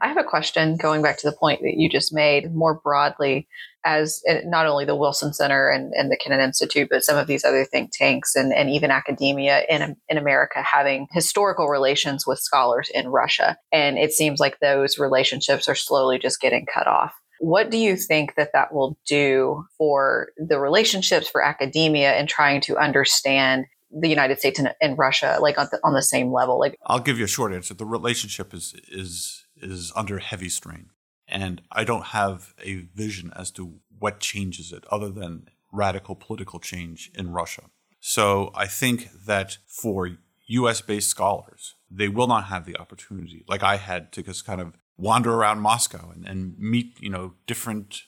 I 0.00 0.08
have 0.08 0.16
a 0.16 0.24
question 0.24 0.76
going 0.76 1.02
back 1.02 1.18
to 1.18 1.30
the 1.30 1.36
point 1.36 1.60
that 1.62 1.74
you 1.76 1.88
just 1.88 2.14
made 2.14 2.54
more 2.54 2.80
broadly 2.82 3.48
as 3.84 4.22
eh, 4.26 4.42
not 4.44 4.66
only 4.66 4.84
the 4.84 4.94
Wilson 4.94 5.32
Center 5.32 5.68
and, 5.68 5.92
and 5.94 6.10
the 6.10 6.16
Kennan 6.16 6.40
Institute, 6.40 6.88
but 6.90 7.02
some 7.02 7.16
of 7.16 7.26
these 7.26 7.44
other 7.44 7.64
think 7.64 7.90
tanks 7.92 8.36
and, 8.36 8.52
and 8.52 8.70
even 8.70 8.90
academia 8.90 9.64
in, 9.68 9.96
in 10.08 10.18
America 10.18 10.62
having 10.62 11.06
historical 11.12 11.68
relations 11.68 12.26
with 12.26 12.38
scholars 12.38 12.90
in 12.94 13.08
Russia. 13.08 13.56
And 13.72 13.98
it 13.98 14.12
seems 14.12 14.40
like 14.40 14.58
those 14.60 14.98
relationships 14.98 15.68
are 15.68 15.74
slowly 15.74 16.18
just 16.18 16.40
getting 16.40 16.66
cut 16.72 16.86
off. 16.86 17.12
What 17.40 17.70
do 17.70 17.78
you 17.78 17.96
think 17.96 18.34
that 18.36 18.50
that 18.52 18.74
will 18.74 18.98
do 19.06 19.64
for 19.78 20.28
the 20.36 20.58
relationships 20.58 21.28
for 21.28 21.42
academia 21.42 22.12
and 22.12 22.28
trying 22.28 22.60
to 22.62 22.76
understand 22.76 23.66
the 23.90 24.08
United 24.08 24.38
States 24.38 24.58
and, 24.58 24.74
and 24.82 24.98
Russia 24.98 25.38
like 25.40 25.56
on 25.56 25.68
the, 25.70 25.78
on 25.84 25.94
the 25.94 26.02
same 26.02 26.32
level? 26.32 26.58
Like, 26.58 26.76
I'll 26.86 26.98
give 27.00 27.16
you 27.18 27.24
a 27.24 27.28
short 27.28 27.54
answer. 27.54 27.74
The 27.74 27.86
relationship 27.86 28.52
is 28.52 28.74
is 28.88 29.44
is 29.60 29.92
under 29.94 30.18
heavy 30.18 30.48
strain. 30.48 30.90
And 31.26 31.62
I 31.70 31.84
don't 31.84 32.06
have 32.06 32.54
a 32.64 32.86
vision 32.94 33.32
as 33.36 33.50
to 33.52 33.80
what 33.98 34.20
changes 34.20 34.72
it 34.72 34.84
other 34.90 35.10
than 35.10 35.48
radical 35.72 36.14
political 36.14 36.58
change 36.58 37.10
in 37.14 37.30
Russia. 37.32 37.64
So 38.00 38.50
I 38.54 38.66
think 38.66 39.10
that 39.26 39.58
for 39.66 40.18
US 40.46 40.80
based 40.80 41.08
scholars, 41.08 41.74
they 41.90 42.08
will 42.08 42.26
not 42.26 42.44
have 42.44 42.64
the 42.64 42.76
opportunity, 42.78 43.44
like 43.48 43.62
I 43.62 43.76
had, 43.76 44.12
to 44.12 44.22
just 44.22 44.46
kind 44.46 44.60
of 44.60 44.74
wander 44.96 45.34
around 45.34 45.60
Moscow 45.60 46.10
and, 46.10 46.26
and 46.26 46.58
meet, 46.58 46.96
you 47.00 47.10
know, 47.10 47.34
different 47.46 48.04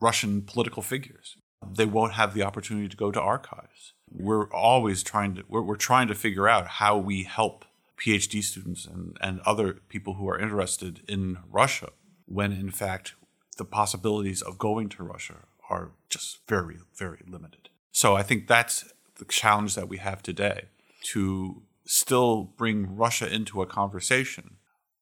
Russian 0.00 0.42
political 0.42 0.82
figures. 0.82 1.36
They 1.68 1.86
won't 1.86 2.12
have 2.14 2.34
the 2.34 2.42
opportunity 2.42 2.88
to 2.88 2.96
go 2.96 3.10
to 3.10 3.20
archives. 3.20 3.94
We're 4.10 4.50
always 4.52 5.02
trying 5.02 5.34
to 5.36 5.44
we're, 5.48 5.62
we're 5.62 5.76
trying 5.76 6.08
to 6.08 6.14
figure 6.14 6.48
out 6.48 6.66
how 6.66 6.96
we 6.96 7.22
help 7.24 7.64
PhD 7.98 8.42
students 8.42 8.86
and, 8.86 9.16
and 9.20 9.40
other 9.40 9.74
people 9.88 10.14
who 10.14 10.28
are 10.28 10.38
interested 10.38 11.02
in 11.08 11.38
Russia, 11.50 11.90
when 12.26 12.52
in 12.52 12.70
fact 12.70 13.14
the 13.56 13.64
possibilities 13.64 14.42
of 14.42 14.58
going 14.58 14.88
to 14.90 15.02
Russia 15.02 15.46
are 15.70 15.92
just 16.08 16.40
very, 16.46 16.78
very 16.94 17.22
limited. 17.26 17.70
So 17.92 18.14
I 18.14 18.22
think 18.22 18.46
that's 18.46 18.92
the 19.18 19.24
challenge 19.24 19.74
that 19.74 19.88
we 19.88 19.96
have 19.98 20.22
today 20.22 20.66
to 21.12 21.62
still 21.86 22.44
bring 22.56 22.96
Russia 22.96 23.32
into 23.32 23.62
a 23.62 23.66
conversation, 23.66 24.56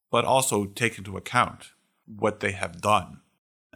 but 0.09 0.23
also 0.23 0.65
take 0.65 0.97
into 0.97 1.17
account 1.17 1.71
what 2.05 2.39
they 2.39 2.51
have 2.51 2.81
done. 2.81 3.21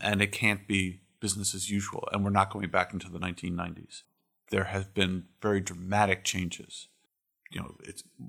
And 0.01 0.21
it 0.21 0.31
can't 0.31 0.67
be 0.67 1.01
business 1.19 1.53
as 1.53 1.69
usual. 1.69 2.07
And 2.11 2.23
we're 2.23 2.29
not 2.29 2.51
going 2.51 2.69
back 2.69 2.93
into 2.93 3.09
the 3.09 3.19
1990s. 3.19 4.03
There 4.49 4.65
have 4.65 4.93
been 4.93 5.25
very 5.41 5.59
dramatic 5.59 6.23
changes. 6.23 6.87
You 7.51 7.61
know, 7.61 7.75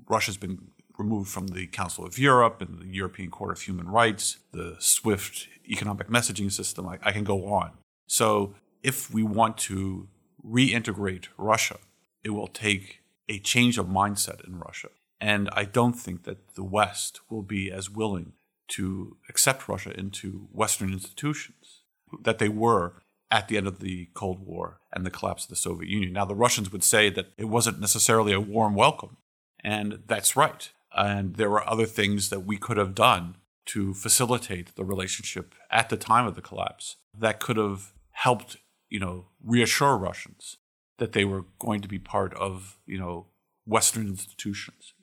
Russia's 0.09 0.37
been 0.37 0.71
removed 0.97 1.29
from 1.29 1.47
the 1.47 1.67
Council 1.67 2.05
of 2.05 2.19
Europe 2.19 2.61
and 2.61 2.79
the 2.79 2.87
European 2.87 3.29
Court 3.29 3.51
of 3.51 3.61
Human 3.61 3.87
Rights, 3.87 4.37
the 4.51 4.75
SWIFT 4.79 5.47
economic 5.69 6.07
messaging 6.09 6.51
system. 6.51 6.87
I, 6.87 6.99
I 7.01 7.11
can 7.11 7.23
go 7.23 7.47
on. 7.47 7.71
So, 8.07 8.55
if 8.83 9.13
we 9.13 9.23
want 9.23 9.57
to 9.57 10.07
reintegrate 10.43 11.27
Russia, 11.37 11.77
it 12.23 12.31
will 12.31 12.47
take 12.47 13.01
a 13.29 13.39
change 13.39 13.77
of 13.77 13.85
mindset 13.85 14.45
in 14.45 14.59
Russia. 14.59 14.89
And 15.19 15.49
I 15.53 15.65
don't 15.65 15.93
think 15.93 16.23
that 16.23 16.55
the 16.55 16.63
West 16.63 17.21
will 17.29 17.43
be 17.43 17.71
as 17.71 17.89
willing 17.89 18.33
to 18.69 19.17
accept 19.29 19.67
Russia 19.67 19.97
into 19.97 20.47
Western 20.51 20.91
institutions 20.91 21.83
that 22.23 22.39
they 22.39 22.49
were 22.49 22.93
at 23.29 23.47
the 23.47 23.57
end 23.57 23.67
of 23.67 23.79
the 23.79 24.09
Cold 24.13 24.45
War 24.45 24.79
and 24.91 25.05
the 25.05 25.11
collapse 25.11 25.43
of 25.43 25.49
the 25.49 25.55
Soviet 25.55 25.89
Union. 25.89 26.13
Now, 26.13 26.25
the 26.25 26.35
Russians 26.35 26.71
would 26.71 26.83
say 26.83 27.09
that 27.09 27.27
it 27.37 27.45
wasn't 27.45 27.79
necessarily 27.79 28.33
a 28.33 28.39
warm 28.39 28.75
welcome. 28.75 29.17
And 29.63 29.99
that's 30.07 30.35
right. 30.35 30.69
And 30.95 31.35
there 31.35 31.49
were 31.49 31.67
other 31.67 31.85
things 31.85 32.29
that 32.29 32.41
we 32.41 32.57
could 32.57 32.77
have 32.77 32.95
done 32.95 33.35
to 33.67 33.93
facilitate 33.93 34.75
the 34.75 34.83
relationship 34.83 35.55
at 35.69 35.89
the 35.89 35.97
time 35.97 36.25
of 36.25 36.35
the 36.35 36.41
collapse 36.41 36.97
that 37.17 37.39
could 37.39 37.57
have 37.57 37.93
helped, 38.11 38.57
you 38.89 38.99
know, 38.99 39.27
reassure 39.43 39.97
Russians 39.97 40.57
that 40.97 41.13
they 41.13 41.25
were 41.25 41.45
going 41.59 41.81
to 41.81 41.87
be 41.87 41.99
part 41.99 42.33
of, 42.33 42.79
you 42.85 42.99
know, 42.99 43.27
Western 43.65 44.07
institutions. 44.07 44.93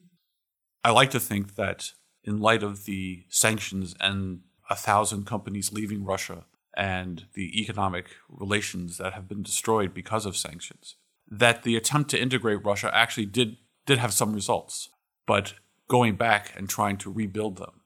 I 0.85 0.91
like 0.91 1.11
to 1.11 1.21
think 1.21 1.55
that 1.57 1.93
in 2.23 2.41
light 2.41 2.63
of 2.63 2.85
the 2.85 3.25
sanctions 3.29 3.95
and 4.01 4.41
a 4.71 4.77
thousand 4.77 5.27
companies 5.27 5.73
leaving 5.73 6.05
Russia 6.05 6.45
and 6.77 7.27
the 7.35 7.61
economic 7.61 8.07
relations 8.29 8.99
that 8.99 9.15
have 9.15 9.29
been 9.29 9.43
destroyed 9.43 9.95
because 9.95 10.27
of 10.27 10.37
sanctions, 10.37 10.97
that 11.31 11.63
the 11.63 11.77
attempt 11.77 12.11
to 12.11 12.21
integrate 12.21 12.65
Russia 12.65 12.91
actually 12.95 13.27
did 13.27 13.57
did 13.87 13.99
have 13.99 14.13
some 14.13 14.35
results. 14.35 14.91
But 15.27 15.55
going 15.89 16.17
back 16.17 16.53
and 16.57 16.69
trying 16.69 16.97
to 16.99 17.13
rebuild 17.13 17.57
them 17.57 17.81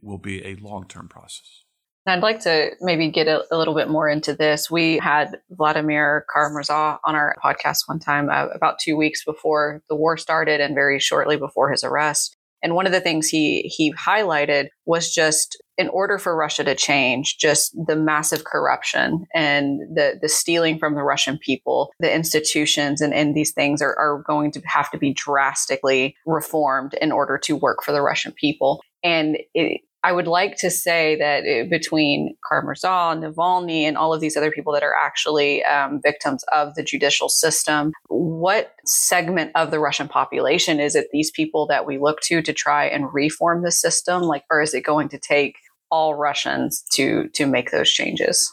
will 0.00 0.18
be 0.18 0.44
a 0.44 0.54
long 0.56 0.86
term 0.86 1.08
process. 1.08 1.64
I'd 2.06 2.22
like 2.22 2.40
to 2.40 2.70
maybe 2.80 3.10
get 3.10 3.28
a, 3.28 3.44
a, 3.52 3.58
little 3.58 3.74
bit 3.74 3.90
more 3.90 4.08
into 4.08 4.34
this. 4.34 4.70
We 4.70 4.96
had 4.96 5.36
Vladimir 5.50 6.24
Kara-Murza 6.32 6.98
on 7.04 7.14
our 7.14 7.36
podcast 7.44 7.80
one 7.86 7.98
time 7.98 8.30
uh, 8.30 8.46
about 8.46 8.78
two 8.78 8.96
weeks 8.96 9.24
before 9.24 9.82
the 9.90 9.94
war 9.94 10.16
started 10.16 10.60
and 10.60 10.74
very 10.74 10.98
shortly 10.98 11.36
before 11.36 11.70
his 11.70 11.84
arrest. 11.84 12.34
And 12.62 12.74
one 12.74 12.86
of 12.86 12.92
the 12.92 13.00
things 13.00 13.28
he 13.28 13.62
he 13.62 13.92
highlighted 13.92 14.68
was 14.86 15.12
just 15.12 15.62
in 15.78 15.88
order 15.88 16.18
for 16.18 16.36
Russia 16.36 16.64
to 16.64 16.74
change, 16.74 17.38
just 17.38 17.74
the 17.86 17.96
massive 17.96 18.44
corruption 18.44 19.26
and 19.34 19.80
the 19.94 20.18
the 20.20 20.28
stealing 20.28 20.78
from 20.78 20.94
the 20.94 21.02
Russian 21.02 21.38
people, 21.38 21.92
the 22.00 22.12
institutions 22.12 23.00
and, 23.00 23.14
and 23.14 23.34
these 23.34 23.52
things 23.52 23.80
are, 23.80 23.96
are 23.96 24.22
going 24.26 24.50
to 24.52 24.60
have 24.66 24.90
to 24.90 24.98
be 24.98 25.14
drastically 25.14 26.16
reformed 26.26 26.94
in 27.00 27.12
order 27.12 27.38
to 27.44 27.56
work 27.56 27.82
for 27.84 27.92
the 27.92 28.02
Russian 28.02 28.32
people. 28.32 28.82
And 29.04 29.38
it, 29.54 29.80
I 30.04 30.12
would 30.12 30.28
like 30.28 30.56
to 30.58 30.70
say 30.70 31.16
that 31.16 31.42
uh, 31.42 31.68
between 31.68 32.36
Kara-Murza, 32.48 33.18
Navalny, 33.18 33.82
and 33.82 33.98
all 33.98 34.14
of 34.14 34.20
these 34.20 34.36
other 34.36 34.52
people 34.52 34.72
that 34.74 34.84
are 34.84 34.94
actually 34.94 35.64
um, 35.64 36.00
victims 36.02 36.44
of 36.52 36.76
the 36.76 36.84
judicial 36.84 37.28
system, 37.28 37.92
what 38.08 38.74
segment 38.86 39.50
of 39.56 39.72
the 39.72 39.80
Russian 39.80 40.06
population 40.06 40.78
is 40.78 40.94
it 40.94 41.08
these 41.12 41.32
people 41.32 41.66
that 41.66 41.84
we 41.84 41.98
look 41.98 42.20
to 42.22 42.40
to 42.42 42.52
try 42.52 42.86
and 42.86 43.12
reform 43.12 43.62
the 43.62 43.72
system? 43.72 44.22
Like, 44.22 44.44
or 44.50 44.62
is 44.62 44.72
it 44.72 44.82
going 44.82 45.08
to 45.08 45.18
take 45.18 45.56
all 45.90 46.14
Russians 46.14 46.82
to 46.92 47.28
to 47.28 47.46
make 47.46 47.70
those 47.70 47.90
changes? 47.90 48.52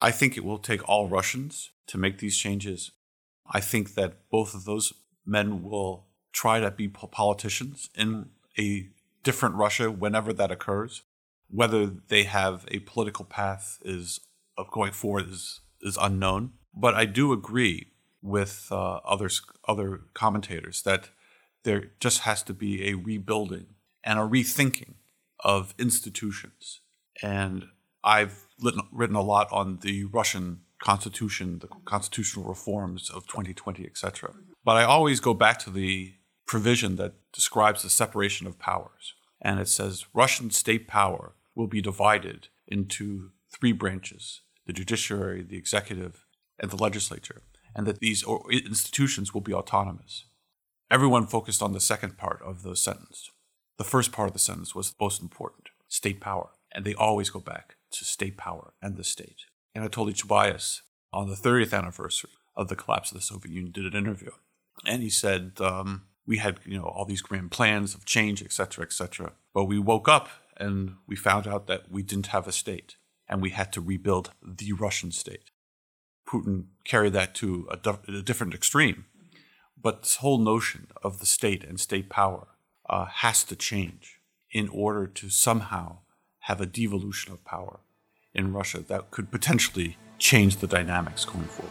I 0.00 0.10
think 0.10 0.36
it 0.36 0.44
will 0.44 0.58
take 0.58 0.86
all 0.88 1.08
Russians 1.08 1.70
to 1.86 1.98
make 1.98 2.18
these 2.18 2.36
changes. 2.36 2.90
I 3.46 3.60
think 3.60 3.94
that 3.94 4.28
both 4.30 4.54
of 4.54 4.64
those 4.64 4.92
men 5.24 5.62
will 5.62 6.06
try 6.32 6.60
to 6.60 6.70
be 6.70 6.88
politicians 6.88 7.88
in 7.94 8.30
a 8.58 8.88
different 9.22 9.54
Russia 9.54 9.90
whenever 9.90 10.32
that 10.32 10.50
occurs. 10.50 11.02
Whether 11.48 11.86
they 11.86 12.24
have 12.24 12.64
a 12.68 12.80
political 12.80 13.24
path 13.24 13.78
is 13.84 14.20
of 14.56 14.70
going 14.70 14.92
forward 14.92 15.28
is 15.28 15.60
is 15.80 15.98
unknown. 16.00 16.52
But 16.74 16.94
I 16.94 17.04
do 17.04 17.32
agree 17.32 17.92
with 18.22 18.68
uh, 18.70 19.00
others 19.04 19.42
other 19.68 20.00
commentators 20.14 20.82
that 20.82 21.10
there 21.62 21.92
just 22.00 22.20
has 22.20 22.42
to 22.44 22.54
be 22.54 22.88
a 22.88 22.94
rebuilding 22.94 23.66
and 24.02 24.18
a 24.18 24.22
rethinking 24.22 24.94
of 25.44 25.74
institutions. 25.78 26.80
And 27.22 27.66
I've 28.02 28.46
written 28.92 29.16
a 29.16 29.22
lot 29.22 29.48
on 29.52 29.78
the 29.82 30.04
Russian 30.04 30.60
constitution, 30.82 31.60
the 31.60 31.68
constitutional 31.84 32.46
reforms 32.46 33.10
of 33.10 33.26
2020, 33.26 33.84
etc. 33.84 34.34
But 34.64 34.76
I 34.76 34.84
always 34.84 35.20
go 35.20 35.34
back 35.34 35.58
to 35.60 35.70
the 35.70 36.14
provision 36.46 36.96
that 36.96 37.14
describes 37.32 37.82
the 37.82 37.90
separation 37.90 38.46
of 38.46 38.58
powers. 38.58 39.14
And 39.40 39.60
it 39.60 39.68
says 39.68 40.06
Russian 40.12 40.50
state 40.50 40.88
power 40.88 41.34
will 41.54 41.66
be 41.66 41.80
divided 41.80 42.48
into 42.66 43.30
three 43.50 43.72
branches 43.72 44.40
the 44.66 44.72
judiciary, 44.72 45.42
the 45.42 45.58
executive, 45.58 46.24
and 46.58 46.70
the 46.70 46.82
legislature, 46.82 47.42
and 47.74 47.86
that 47.86 48.00
these 48.00 48.24
institutions 48.50 49.34
will 49.34 49.42
be 49.42 49.52
autonomous. 49.52 50.24
Everyone 50.90 51.26
focused 51.26 51.62
on 51.62 51.72
the 51.72 51.80
second 51.80 52.16
part 52.16 52.40
of 52.42 52.62
the 52.62 52.74
sentence. 52.74 53.30
The 53.76 53.84
first 53.84 54.12
part 54.12 54.28
of 54.28 54.32
the 54.32 54.38
sentence 54.38 54.74
was 54.74 54.94
most 55.00 55.20
important 55.20 55.68
state 55.88 56.20
power. 56.20 56.50
And 56.72 56.84
they 56.84 56.94
always 56.94 57.30
go 57.30 57.40
back 57.40 57.76
to 57.92 58.04
state 58.04 58.36
power 58.36 58.74
and 58.82 58.96
the 58.96 59.04
state. 59.04 59.44
And 59.74 59.84
I 59.84 59.88
Anatoly 59.88 60.14
Chubais, 60.14 60.80
on 61.12 61.28
the 61.28 61.36
30th 61.36 61.76
anniversary 61.76 62.30
of 62.56 62.68
the 62.68 62.76
collapse 62.76 63.12
of 63.12 63.16
the 63.16 63.22
Soviet 63.22 63.52
Union, 63.52 63.72
did 63.72 63.86
an 63.86 63.96
interview. 63.96 64.30
And 64.84 65.02
he 65.02 65.10
said, 65.10 65.52
um, 65.60 66.02
we 66.26 66.38
had 66.38 66.60
you 66.64 66.78
know 66.78 66.84
all 66.84 67.04
these 67.04 67.22
grand 67.22 67.50
plans 67.50 67.94
of 67.94 68.04
change, 68.04 68.42
et 68.42 68.52
cetera, 68.52 68.84
et 68.84 68.92
cetera. 68.92 69.32
But 69.52 69.64
we 69.64 69.78
woke 69.78 70.08
up 70.08 70.28
and 70.56 70.96
we 71.06 71.16
found 71.16 71.46
out 71.46 71.66
that 71.66 71.90
we 71.90 72.02
didn't 72.02 72.28
have 72.28 72.46
a 72.46 72.52
state, 72.52 72.96
and 73.28 73.42
we 73.42 73.50
had 73.50 73.72
to 73.72 73.80
rebuild 73.80 74.30
the 74.42 74.72
Russian 74.72 75.10
state. 75.10 75.50
Putin 76.28 76.66
carried 76.84 77.12
that 77.12 77.34
to 77.36 77.68
a 77.70 78.22
different 78.22 78.54
extreme, 78.54 79.04
but 79.80 80.02
this 80.02 80.16
whole 80.16 80.38
notion 80.38 80.86
of 81.02 81.18
the 81.18 81.26
state 81.26 81.64
and 81.64 81.78
state 81.78 82.08
power 82.08 82.48
uh, 82.88 83.06
has 83.06 83.44
to 83.44 83.56
change 83.56 84.20
in 84.50 84.68
order 84.68 85.06
to 85.06 85.28
somehow 85.28 85.98
have 86.40 86.60
a 86.60 86.66
devolution 86.66 87.32
of 87.32 87.44
power 87.44 87.80
in 88.34 88.52
Russia 88.52 88.80
that 88.80 89.10
could 89.10 89.30
potentially 89.30 89.96
change 90.18 90.56
the 90.56 90.66
dynamics 90.66 91.24
going 91.24 91.44
forward. 91.44 91.70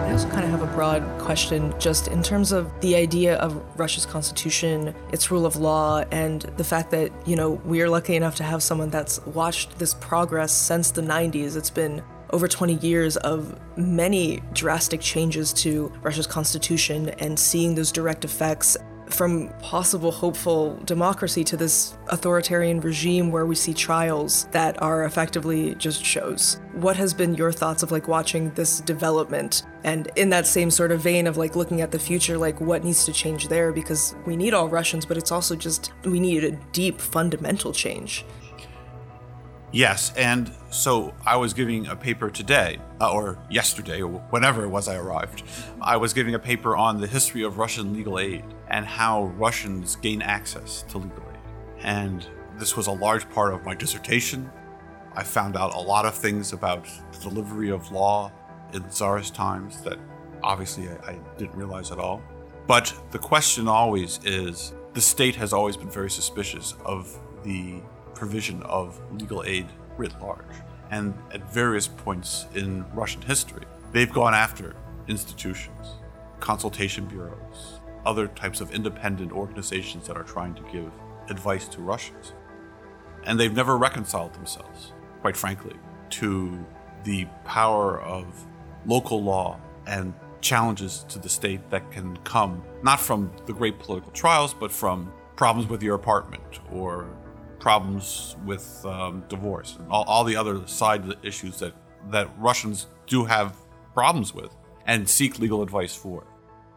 I 0.00 0.12
also 0.12 0.28
kind 0.28 0.44
of 0.44 0.50
have 0.50 0.62
a 0.62 0.66
broad 0.74 1.02
question 1.18 1.72
just 1.78 2.08
in 2.08 2.22
terms 2.22 2.52
of 2.52 2.70
the 2.80 2.94
idea 2.94 3.36
of 3.36 3.62
Russia's 3.78 4.04
constitution, 4.04 4.94
its 5.10 5.30
rule 5.30 5.46
of 5.46 5.56
law, 5.56 6.04
and 6.10 6.42
the 6.58 6.64
fact 6.64 6.90
that, 6.90 7.10
you 7.26 7.34
know, 7.34 7.52
we 7.64 7.80
are 7.80 7.88
lucky 7.88 8.16
enough 8.16 8.34
to 8.36 8.42
have 8.42 8.62
someone 8.62 8.90
that's 8.90 9.24
watched 9.26 9.78
this 9.78 9.94
progress 9.94 10.52
since 10.52 10.90
the 10.90 11.00
90s. 11.00 11.56
It's 11.56 11.70
been 11.70 12.02
over 12.32 12.48
20 12.48 12.74
years 12.76 13.16
of 13.18 13.58
many 13.76 14.42
drastic 14.52 15.00
changes 15.00 15.52
to 15.52 15.92
Russia's 16.02 16.26
constitution 16.26 17.10
and 17.20 17.38
seeing 17.38 17.74
those 17.74 17.92
direct 17.92 18.24
effects 18.24 18.76
from 19.12 19.50
possible 19.60 20.10
hopeful 20.10 20.76
democracy 20.84 21.44
to 21.44 21.56
this 21.56 21.96
authoritarian 22.08 22.80
regime 22.80 23.30
where 23.30 23.44
we 23.44 23.54
see 23.54 23.74
trials 23.74 24.46
that 24.52 24.80
are 24.82 25.04
effectively 25.04 25.74
just 25.74 26.04
shows. 26.04 26.60
What 26.72 26.96
has 26.96 27.12
been 27.12 27.34
your 27.34 27.52
thoughts 27.52 27.82
of 27.82 27.92
like 27.92 28.08
watching 28.08 28.50
this 28.52 28.80
development 28.80 29.64
and 29.84 30.10
in 30.16 30.30
that 30.30 30.46
same 30.46 30.70
sort 30.70 30.92
of 30.92 31.00
vein 31.00 31.26
of 31.26 31.36
like 31.36 31.56
looking 31.56 31.82
at 31.82 31.90
the 31.90 31.98
future, 31.98 32.38
like 32.38 32.60
what 32.60 32.84
needs 32.84 33.04
to 33.04 33.12
change 33.12 33.48
there? 33.48 33.72
Because 33.72 34.14
we 34.24 34.36
need 34.36 34.54
all 34.54 34.68
Russians, 34.68 35.04
but 35.04 35.16
it's 35.18 35.32
also 35.32 35.54
just 35.54 35.92
we 36.04 36.18
need 36.18 36.44
a 36.44 36.52
deep 36.72 37.00
fundamental 37.00 37.72
change. 37.72 38.24
Yes, 39.72 40.12
and 40.16 40.52
so 40.72 41.14
I 41.26 41.36
was 41.36 41.52
giving 41.52 41.86
a 41.86 41.94
paper 41.94 42.30
today, 42.30 42.78
uh, 42.98 43.12
or 43.12 43.38
yesterday, 43.50 44.00
or 44.00 44.08
whenever 44.30 44.64
it 44.64 44.68
was 44.68 44.88
I 44.88 44.96
arrived. 44.96 45.42
I 45.82 45.98
was 45.98 46.14
giving 46.14 46.34
a 46.34 46.38
paper 46.38 46.74
on 46.74 46.98
the 46.98 47.06
history 47.06 47.42
of 47.42 47.58
Russian 47.58 47.92
legal 47.92 48.18
aid 48.18 48.42
and 48.68 48.86
how 48.86 49.24
Russians 49.36 49.96
gain 49.96 50.22
access 50.22 50.82
to 50.88 50.96
legal 50.96 51.22
aid. 51.30 51.40
And 51.80 52.26
this 52.56 52.74
was 52.74 52.86
a 52.86 52.92
large 52.92 53.28
part 53.28 53.52
of 53.52 53.64
my 53.64 53.74
dissertation. 53.74 54.50
I 55.14 55.24
found 55.24 55.58
out 55.58 55.74
a 55.74 55.80
lot 55.80 56.06
of 56.06 56.14
things 56.14 56.54
about 56.54 56.86
the 57.12 57.18
delivery 57.18 57.70
of 57.70 57.92
law 57.92 58.32
in 58.72 58.82
Tsarist 58.84 59.34
times 59.34 59.82
that 59.82 59.98
obviously 60.42 60.88
I, 60.88 61.10
I 61.10 61.18
didn't 61.36 61.54
realize 61.54 61.92
at 61.92 61.98
all. 61.98 62.22
But 62.66 62.94
the 63.10 63.18
question 63.18 63.68
always 63.68 64.20
is 64.24 64.72
the 64.94 65.02
state 65.02 65.34
has 65.36 65.52
always 65.52 65.76
been 65.76 65.90
very 65.90 66.10
suspicious 66.10 66.74
of 66.86 67.14
the 67.42 67.82
provision 68.14 68.62
of 68.62 68.98
legal 69.20 69.44
aid 69.44 69.66
writ 69.96 70.12
large. 70.20 70.44
And 70.90 71.14
at 71.32 71.50
various 71.52 71.88
points 71.88 72.46
in 72.54 72.84
Russian 72.92 73.22
history, 73.22 73.64
they've 73.92 74.12
gone 74.12 74.34
after 74.34 74.76
institutions, 75.08 75.94
consultation 76.40 77.06
bureaus, 77.06 77.80
other 78.04 78.26
types 78.28 78.60
of 78.60 78.72
independent 78.72 79.32
organizations 79.32 80.06
that 80.06 80.16
are 80.16 80.24
trying 80.24 80.54
to 80.54 80.62
give 80.72 80.90
advice 81.28 81.68
to 81.68 81.80
Russians. 81.80 82.34
And 83.24 83.38
they've 83.38 83.54
never 83.54 83.78
reconciled 83.78 84.34
themselves, 84.34 84.92
quite 85.20 85.36
frankly, 85.36 85.76
to 86.10 86.64
the 87.04 87.26
power 87.44 88.00
of 88.00 88.46
local 88.86 89.22
law 89.22 89.60
and 89.86 90.12
challenges 90.40 91.04
to 91.08 91.18
the 91.18 91.28
state 91.28 91.70
that 91.70 91.90
can 91.92 92.16
come 92.18 92.62
not 92.82 93.00
from 93.00 93.30
the 93.46 93.52
great 93.52 93.78
political 93.78 94.10
trials, 94.12 94.52
but 94.52 94.72
from 94.72 95.12
problems 95.36 95.68
with 95.68 95.82
your 95.82 95.94
apartment 95.94 96.60
or 96.70 97.08
problems 97.62 98.34
with 98.44 98.84
um, 98.84 99.22
divorce 99.28 99.76
and 99.78 99.88
all, 99.88 100.02
all 100.08 100.24
the 100.24 100.34
other 100.34 100.66
side 100.66 101.04
issues 101.22 101.60
that, 101.60 101.72
that 102.10 102.28
Russians 102.36 102.88
do 103.06 103.24
have 103.24 103.54
problems 103.94 104.34
with 104.34 104.50
and 104.86 105.08
seek 105.08 105.38
legal 105.38 105.62
advice 105.62 105.94
for. 105.94 106.26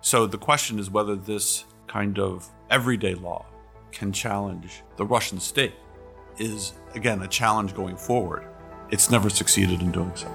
So 0.02 0.28
the 0.28 0.38
question 0.38 0.78
is 0.78 0.91
whether 0.91 1.15
this 1.15 1.65
kind 1.88 2.19
of 2.19 2.48
everyday 2.69 3.15
law 3.15 3.48
can 3.91 4.12
challenge 4.12 4.84
the 4.98 5.06
Russian 5.06 5.39
state 5.39 5.74
is 6.38 6.74
again 6.93 7.24
a 7.24 7.28
challenge 7.28 7.74
going 7.74 7.98
forward. 7.98 8.48
It's 8.91 9.10
never 9.10 9.32
succeeded 9.32 9.82
in 9.82 9.91
doing 9.91 10.12
so. 10.13 10.30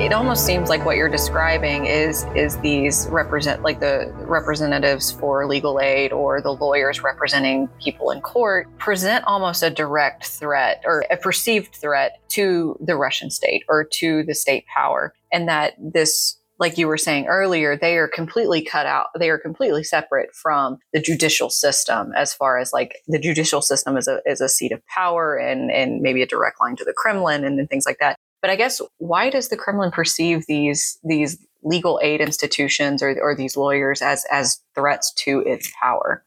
It 0.00 0.14
almost 0.14 0.46
seems 0.46 0.70
like 0.70 0.82
what 0.86 0.96
you're 0.96 1.10
describing 1.10 1.84
is 1.84 2.24
is 2.34 2.56
these 2.60 3.06
represent 3.10 3.62
like 3.62 3.80
the 3.80 4.10
representatives 4.26 5.12
for 5.12 5.46
legal 5.46 5.78
aid 5.78 6.10
or 6.10 6.40
the 6.40 6.50
lawyers 6.50 7.02
representing 7.02 7.68
people 7.82 8.10
in 8.10 8.22
court 8.22 8.66
present 8.78 9.22
almost 9.26 9.62
a 9.62 9.68
direct 9.68 10.24
threat 10.24 10.80
or 10.86 11.04
a 11.10 11.18
perceived 11.18 11.74
threat 11.74 12.18
to 12.30 12.78
the 12.80 12.96
Russian 12.96 13.30
state 13.30 13.62
or 13.68 13.84
to 13.84 14.22
the 14.22 14.34
state 14.34 14.64
power 14.74 15.12
and 15.30 15.48
that 15.48 15.74
this 15.78 16.38
like 16.58 16.76
you 16.76 16.86
were 16.86 16.98
saying 16.98 17.26
earlier, 17.26 17.74
they 17.74 17.96
are 17.96 18.06
completely 18.06 18.62
cut 18.62 18.84
out. 18.84 19.06
They 19.18 19.30
are 19.30 19.38
completely 19.38 19.82
separate 19.82 20.34
from 20.34 20.76
the 20.92 21.00
judicial 21.00 21.48
system 21.48 22.12
as 22.14 22.34
far 22.34 22.58
as 22.58 22.70
like 22.70 22.98
the 23.08 23.18
judicial 23.18 23.62
system 23.62 23.96
is 23.96 24.06
a, 24.06 24.20
is 24.26 24.42
a 24.42 24.48
seat 24.48 24.70
of 24.72 24.86
power 24.86 25.36
and, 25.36 25.70
and 25.70 26.02
maybe 26.02 26.20
a 26.20 26.26
direct 26.26 26.60
line 26.60 26.76
to 26.76 26.84
the 26.84 26.92
Kremlin 26.94 27.44
and, 27.44 27.58
and 27.58 27.70
things 27.70 27.86
like 27.86 27.96
that 28.00 28.18
But 28.40 28.50
I 28.50 28.56
guess 28.56 28.80
why 28.98 29.30
does 29.30 29.48
the 29.48 29.56
Kremlin 29.56 29.90
perceive 29.90 30.46
these 30.46 30.98
these 31.04 31.38
legal 31.62 32.00
aid 32.02 32.20
institutions 32.20 33.02
or, 33.02 33.14
or 33.20 33.34
these 33.34 33.56
lawyers 33.56 34.00
as 34.02 34.24
as 34.30 34.60
threats 34.74 35.12
to 35.24 35.40
its 35.40 35.70
power? 35.80 36.24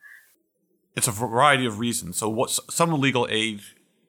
It's 0.96 1.08
a 1.08 1.12
variety 1.12 1.66
of 1.66 1.80
reasons. 1.80 2.18
So, 2.18 2.30
what 2.30 2.52
some 2.52 3.00
legal 3.00 3.28
aid 3.30 3.62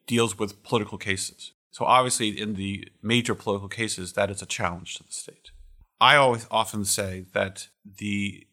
deals 0.07 0.37
with 0.37 0.63
political 0.63 0.97
cases. 0.97 1.53
So, 1.71 1.85
obviously, 1.85 2.39
in 2.39 2.53
the 2.53 2.87
major 3.01 3.35
political 3.35 3.67
cases, 3.67 4.13
that 4.13 4.29
is 4.29 4.41
a 4.41 4.45
challenge 4.45 4.95
to 4.95 5.03
the 5.03 5.11
state. 5.11 5.51
I 5.99 6.15
always 6.15 6.47
often 6.51 6.85
say 6.85 7.25
that 7.33 7.67
the 7.97 8.47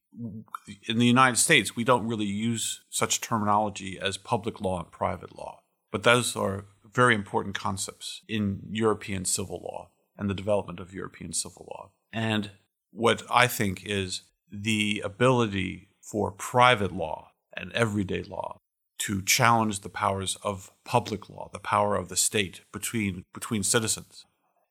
in 0.86 0.98
the 0.98 1.06
United 1.06 1.36
States, 1.36 1.74
we 1.74 1.84
don't 1.84 2.06
really 2.06 2.26
use 2.26 2.82
such 2.90 3.20
terminology 3.20 3.98
as 3.98 4.16
public 4.18 4.60
law 4.60 4.80
and 4.80 4.90
private 4.90 5.36
law, 5.36 5.60
but 5.90 6.02
those 6.02 6.36
are 6.36 6.66
very 6.94 7.14
important 7.14 7.55
concepts 7.55 8.22
in 8.28 8.61
European 8.70 9.24
civil 9.24 9.61
law 9.62 9.90
and 10.16 10.28
the 10.28 10.35
development 10.35 10.81
of 10.81 10.94
European 10.94 11.33
civil 11.33 11.66
law. 11.70 11.90
And 12.12 12.50
what 12.90 13.22
I 13.31 13.46
think 13.46 13.85
is 13.85 14.22
the 14.50 15.02
ability 15.05 15.88
for 16.00 16.31
private 16.31 16.92
law 16.92 17.33
and 17.57 17.72
everyday 17.72 18.22
law 18.22 18.61
to 18.98 19.22
challenge 19.22 19.81
the 19.81 19.88
powers 19.88 20.37
of 20.42 20.70
public 20.85 21.28
law, 21.28 21.48
the 21.52 21.59
power 21.59 21.96
of 21.96 22.09
the 22.09 22.16
state 22.16 22.61
between, 22.72 23.24
between 23.33 23.62
citizens. 23.62 24.26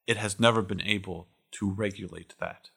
It 0.07 0.17
has 0.17 0.39
never 0.39 0.61
been 0.61 0.81
able 0.81 1.27
to 1.53 1.69
regulate 1.69 2.35
that. 2.39 2.69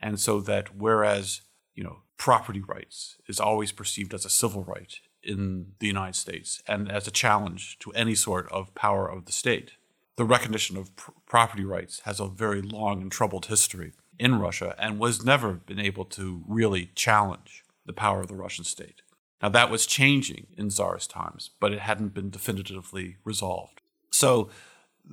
And 0.00 0.18
so 0.18 0.40
that 0.40 0.76
whereas, 0.76 1.42
you 1.74 1.84
know, 1.84 2.02
property 2.16 2.60
rights 2.60 3.16
is 3.26 3.40
always 3.40 3.72
perceived 3.72 4.12
as 4.12 4.24
a 4.24 4.30
civil 4.30 4.64
right 4.64 5.00
in 5.22 5.72
the 5.78 5.86
United 5.86 6.16
States 6.16 6.62
and 6.66 6.90
as 6.90 7.06
a 7.06 7.10
challenge 7.10 7.78
to 7.80 7.92
any 7.92 8.14
sort 8.14 8.50
of 8.50 8.74
power 8.74 9.10
of 9.10 9.26
the 9.26 9.32
state, 9.32 9.72
the 10.16 10.24
recognition 10.24 10.76
of 10.76 10.94
pr- 10.96 11.12
property 11.26 11.64
rights 11.64 12.00
has 12.00 12.20
a 12.20 12.26
very 12.26 12.62
long 12.62 13.00
and 13.02 13.12
troubled 13.12 13.46
history 13.46 13.92
in 14.18 14.38
Russia 14.38 14.74
and 14.78 14.98
was 14.98 15.24
never 15.24 15.54
been 15.54 15.80
able 15.80 16.04
to 16.04 16.44
really 16.46 16.90
challenge 16.94 17.64
the 17.86 17.92
power 17.92 18.20
of 18.20 18.28
the 18.28 18.36
Russian 18.36 18.64
state. 18.64 19.02
Now, 19.42 19.48
that 19.48 19.70
was 19.70 19.86
changing 19.86 20.48
in 20.56 20.68
Tsarist 20.68 21.10
times, 21.10 21.50
but 21.58 21.72
it 21.72 21.80
hadn't 21.80 22.12
been 22.12 22.28
definitively 22.28 23.16
resolved. 23.24 23.80
So, 24.10 24.50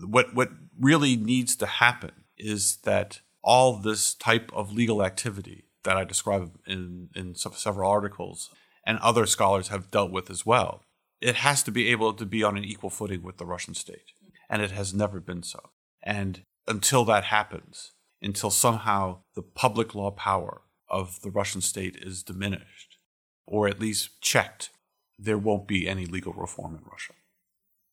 what, 0.03 0.35
what 0.35 0.49
really 0.77 1.15
needs 1.15 1.55
to 1.55 1.65
happen 1.65 2.11
is 2.37 2.77
that 2.83 3.21
all 3.41 3.77
this 3.77 4.13
type 4.13 4.51
of 4.53 4.73
legal 4.73 5.01
activity 5.01 5.63
that 5.83 5.95
I 5.95 6.03
describe 6.03 6.51
in, 6.67 7.09
in 7.15 7.35
several 7.35 7.89
articles 7.89 8.49
and 8.87 8.97
other 8.99 9.25
scholars 9.25 9.67
have 9.67 9.91
dealt 9.91 10.11
with 10.11 10.31
as 10.31 10.45
well, 10.45 10.81
it 11.19 11.35
has 11.35 11.61
to 11.63 11.71
be 11.71 11.89
able 11.89 12.13
to 12.13 12.25
be 12.25 12.41
on 12.41 12.55
an 12.57 12.63
equal 12.63 12.89
footing 12.89 13.21
with 13.21 13.37
the 13.37 13.45
Russian 13.45 13.75
state. 13.75 14.13
And 14.49 14.61
it 14.61 14.71
has 14.71 14.93
never 14.93 15.19
been 15.19 15.43
so. 15.43 15.59
And 16.01 16.41
until 16.69 17.03
that 17.05 17.25
happens, 17.25 17.91
until 18.21 18.49
somehow 18.49 19.19
the 19.35 19.41
public 19.41 19.93
law 19.93 20.09
power 20.09 20.61
of 20.89 21.19
the 21.21 21.29
Russian 21.29 21.59
state 21.59 21.97
is 22.01 22.23
diminished, 22.23 22.97
or 23.45 23.67
at 23.67 23.81
least 23.81 24.21
checked, 24.21 24.69
there 25.19 25.37
won't 25.37 25.67
be 25.67 25.87
any 25.87 26.05
legal 26.05 26.31
reform 26.31 26.73
in 26.75 26.81
Russia. 26.89 27.13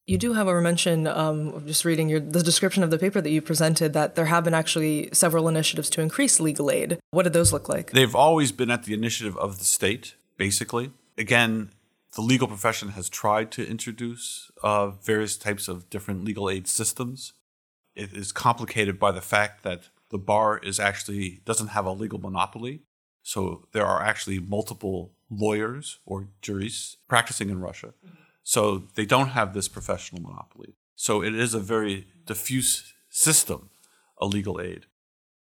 You 0.07 0.19
do, 0.19 0.35
however, 0.35 0.61
mention, 0.61 1.09
um, 1.09 1.67
just 1.67 1.85
reading 1.85 2.09
your, 2.09 2.21
the 2.21 2.43
description 2.43 2.85
of 2.85 2.91
the 2.91 2.99
paper 2.99 3.21
that 3.21 3.31
you 3.31 3.41
presented, 3.41 3.95
that 3.95 4.15
there 4.15 4.27
have 4.27 4.45
been 4.45 4.55
actually 4.55 5.09
several 5.13 5.49
initiatives 5.49 5.91
to 5.91 6.03
increase 6.03 6.39
legal 6.39 6.71
aid. 6.71 6.99
What 7.11 7.23
did 7.23 7.33
those 7.33 7.53
look 7.53 7.69
like? 7.69 7.91
They've 7.91 8.15
always 8.15 8.53
been 8.53 8.71
at 8.71 8.85
the 8.85 8.95
initiative 8.95 9.37
of 9.39 9.59
the 9.59 9.65
state, 9.65 10.15
basically. 10.37 10.93
Again, 11.17 11.71
the 12.15 12.23
legal 12.23 12.49
profession 12.49 12.91
has 12.91 13.09
tried 13.09 13.51
to 13.53 13.69
introduce 13.69 14.51
uh, 14.63 14.91
various 14.91 15.37
types 15.37 15.69
of 15.69 15.91
different 15.91 16.25
legal 16.25 16.49
aid 16.49 16.69
systems. 16.69 17.33
It 17.95 18.13
is 18.13 18.33
complicated 18.33 18.99
by 18.99 19.13
the 19.13 19.21
fact 19.21 19.63
that 19.65 19.89
the 20.11 20.19
bar 20.19 20.59
is 20.59 20.79
actually 20.79 21.41
doesn't 21.45 21.69
have 21.69 21.87
a 21.87 21.93
legal 21.93 22.21
monopoly. 22.21 22.83
So 23.23 23.67
there 23.73 23.87
are 23.87 24.03
actually 24.03 24.39
multiple 24.39 25.13
lawyers 25.31 25.99
or 26.05 26.29
jurists 26.43 26.97
practicing 27.09 27.51
in 27.51 27.61
Russia. 27.61 27.95
So 28.43 28.85
they 28.95 29.07
don't 29.07 29.29
have 29.29 29.55
this 29.55 29.69
professional 29.69 30.23
monopoly. 30.23 30.75
So 30.95 31.23
it 31.23 31.35
is 31.35 31.55
a 31.55 31.61
very 31.61 32.07
diffuse 32.27 32.93
system, 33.09 33.71
a 34.21 34.27
legal 34.27 34.61
aid. 34.61 34.87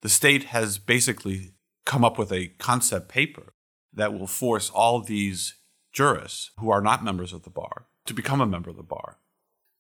The 0.02 0.10
state 0.10 0.46
has 0.46 0.78
basically 0.78 1.52
come 1.86 2.04
up 2.04 2.18
with 2.18 2.32
a 2.32 2.48
concept 2.58 3.10
paper 3.10 3.53
that 3.94 4.14
will 4.14 4.28
force 4.28 4.70
all 4.70 5.02
these 5.02 5.56
jurists 5.92 6.52
who 6.60 6.70
are 6.70 6.82
not 6.82 7.04
members 7.04 7.34
of 7.34 7.44
the 7.44 7.50
bar 7.50 7.86
to 8.06 8.14
become 8.14 8.42
a 8.42 8.46
member 8.46 8.70
of 8.70 8.76
the 8.76 8.84
bar. 8.84 9.18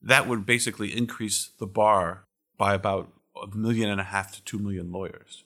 That 0.01 0.27
would 0.27 0.45
basically 0.45 0.95
increase 0.95 1.49
the 1.59 1.67
bar 1.67 2.25
by 2.57 2.73
about 2.73 3.11
a 3.41 3.55
million 3.55 3.89
and 3.89 3.99
a 3.99 4.05
half 4.05 4.31
to 4.33 4.43
two 4.43 4.59
million 4.59 4.91
lawyers. 4.91 5.43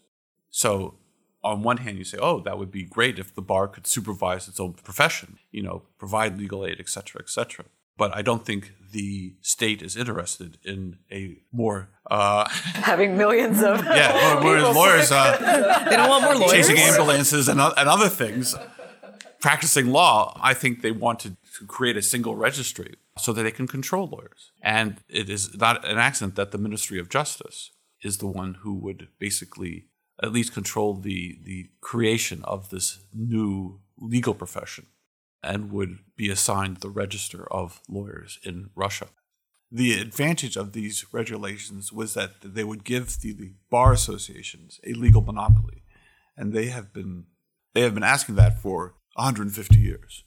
So 0.49 0.95
on 1.43 1.63
one 1.63 1.77
hand, 1.77 1.97
you 1.97 2.03
say, 2.03 2.17
oh, 2.19 2.41
that 2.41 2.57
would 2.57 2.71
be 2.71 2.83
great 2.83 3.19
if 3.19 3.33
the 3.33 3.41
bar 3.41 3.67
could 3.67 3.87
supervise 3.87 4.47
its 4.47 4.59
own 4.59 4.73
profession, 4.73 5.37
you 5.51 5.61
know, 5.61 5.83
provide 5.97 6.37
legal 6.37 6.65
aid, 6.65 6.77
et 6.79 6.89
cetera, 6.89 7.21
et 7.21 7.29
cetera. 7.29 7.65
But 7.97 8.15
I 8.15 8.21
don't 8.21 8.45
think 8.45 8.73
the 8.91 9.35
state 9.41 9.81
is 9.81 9.97
interested 9.97 10.57
in 10.63 10.97
a 11.11 11.37
more 11.51 11.89
uh, 12.09 12.47
having 12.49 13.17
millions 13.17 13.61
of 13.61 13.83
yeah, 13.85 14.39
more, 14.41 14.59
lawyers. 14.61 15.11
Uh, 15.11 15.85
they 15.89 15.95
don't 15.95 16.09
want 16.09 16.23
more 16.23 16.35
lawyers 16.35 16.51
chasing 16.51 16.77
ambulances 16.77 17.47
and, 17.47 17.59
and 17.59 17.89
other 17.89 18.09
things. 18.09 18.55
Practicing 19.41 19.87
law, 19.87 20.39
I 20.41 20.53
think 20.53 20.81
they 20.81 20.91
wanted 20.91 21.37
to 21.59 21.65
create 21.65 21.97
a 21.97 22.01
single 22.01 22.35
registry 22.35 22.95
so 23.17 23.33
that 23.33 23.43
they 23.43 23.51
can 23.51 23.67
control 23.67 24.07
lawyers. 24.07 24.51
And 24.61 24.97
it 25.09 25.29
is 25.29 25.55
not 25.57 25.85
an 25.85 25.97
accident 25.97 26.35
that 26.35 26.51
the 26.51 26.57
Ministry 26.57 26.99
of 26.99 27.09
Justice 27.09 27.71
is 28.01 28.17
the 28.17 28.27
one 28.27 28.55
who 28.61 28.73
would 28.75 29.09
basically 29.19 29.87
at 30.21 30.31
least 30.31 30.53
control 30.53 30.95
the 30.95 31.39
the 31.43 31.69
creation 31.81 32.41
of 32.43 32.69
this 32.69 32.99
new 33.13 33.79
legal 33.99 34.33
profession 34.33 34.87
and 35.47 35.71
would 35.71 35.99
be 36.15 36.29
assigned 36.29 36.77
the 36.77 36.89
register 36.89 37.51
of 37.51 37.81
lawyers 37.87 38.37
in 38.43 38.69
Russia. 38.75 39.07
The 39.71 39.99
advantage 39.99 40.57
of 40.57 40.73
these 40.73 41.05
regulations 41.11 41.91
was 41.91 42.13
that 42.13 42.41
they 42.43 42.63
would 42.63 42.83
give 42.83 43.19
the, 43.21 43.33
the 43.33 43.53
bar 43.69 43.93
associations 43.93 44.79
a 44.85 44.93
legal 44.93 45.21
monopoly, 45.21 45.83
and 46.35 46.53
they 46.53 46.67
have 46.67 46.93
been 46.93 47.25
they 47.73 47.81
have 47.81 47.93
been 47.93 48.03
asking 48.03 48.35
that 48.35 48.59
for 48.59 48.95
150 49.15 49.77
years, 49.77 50.23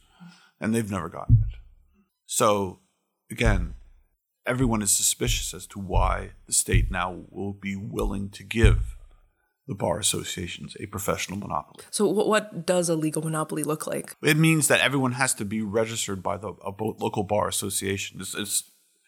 and 0.61 0.75
they've 0.75 0.91
never 0.91 1.09
gotten 1.09 1.45
it. 1.49 1.57
So, 2.27 2.81
again, 3.31 3.75
everyone 4.47 4.83
is 4.83 4.93
suspicious 4.93 5.53
as 5.53 5.67
to 5.69 5.79
why 5.81 6.31
the 6.47 6.53
state 6.53 6.91
now 6.91 7.25
will 7.29 7.53
be 7.53 7.77
willing 7.77 8.29
to 8.31 8.45
give 8.45 8.97
the 9.71 9.77
bar 9.77 10.01
associations 10.01 10.77
a 10.81 10.87
professional 10.87 11.39
monopoly. 11.39 11.85
So, 11.93 12.05
what 12.05 12.67
does 12.67 12.89
a 12.89 12.97
legal 12.97 13.23
monopoly 13.23 13.63
look 13.63 13.87
like? 13.87 14.17
It 14.21 14.37
means 14.37 14.67
that 14.67 14.81
everyone 14.81 15.13
has 15.13 15.33
to 15.35 15.45
be 15.45 15.63
registered 15.63 16.25
by 16.25 16.39
the 16.39 16.49
a 16.49 16.73
local 16.77 17.23
bar 17.23 17.47
association. 17.47 18.21
It's, 18.21 18.35
it's, 18.35 18.65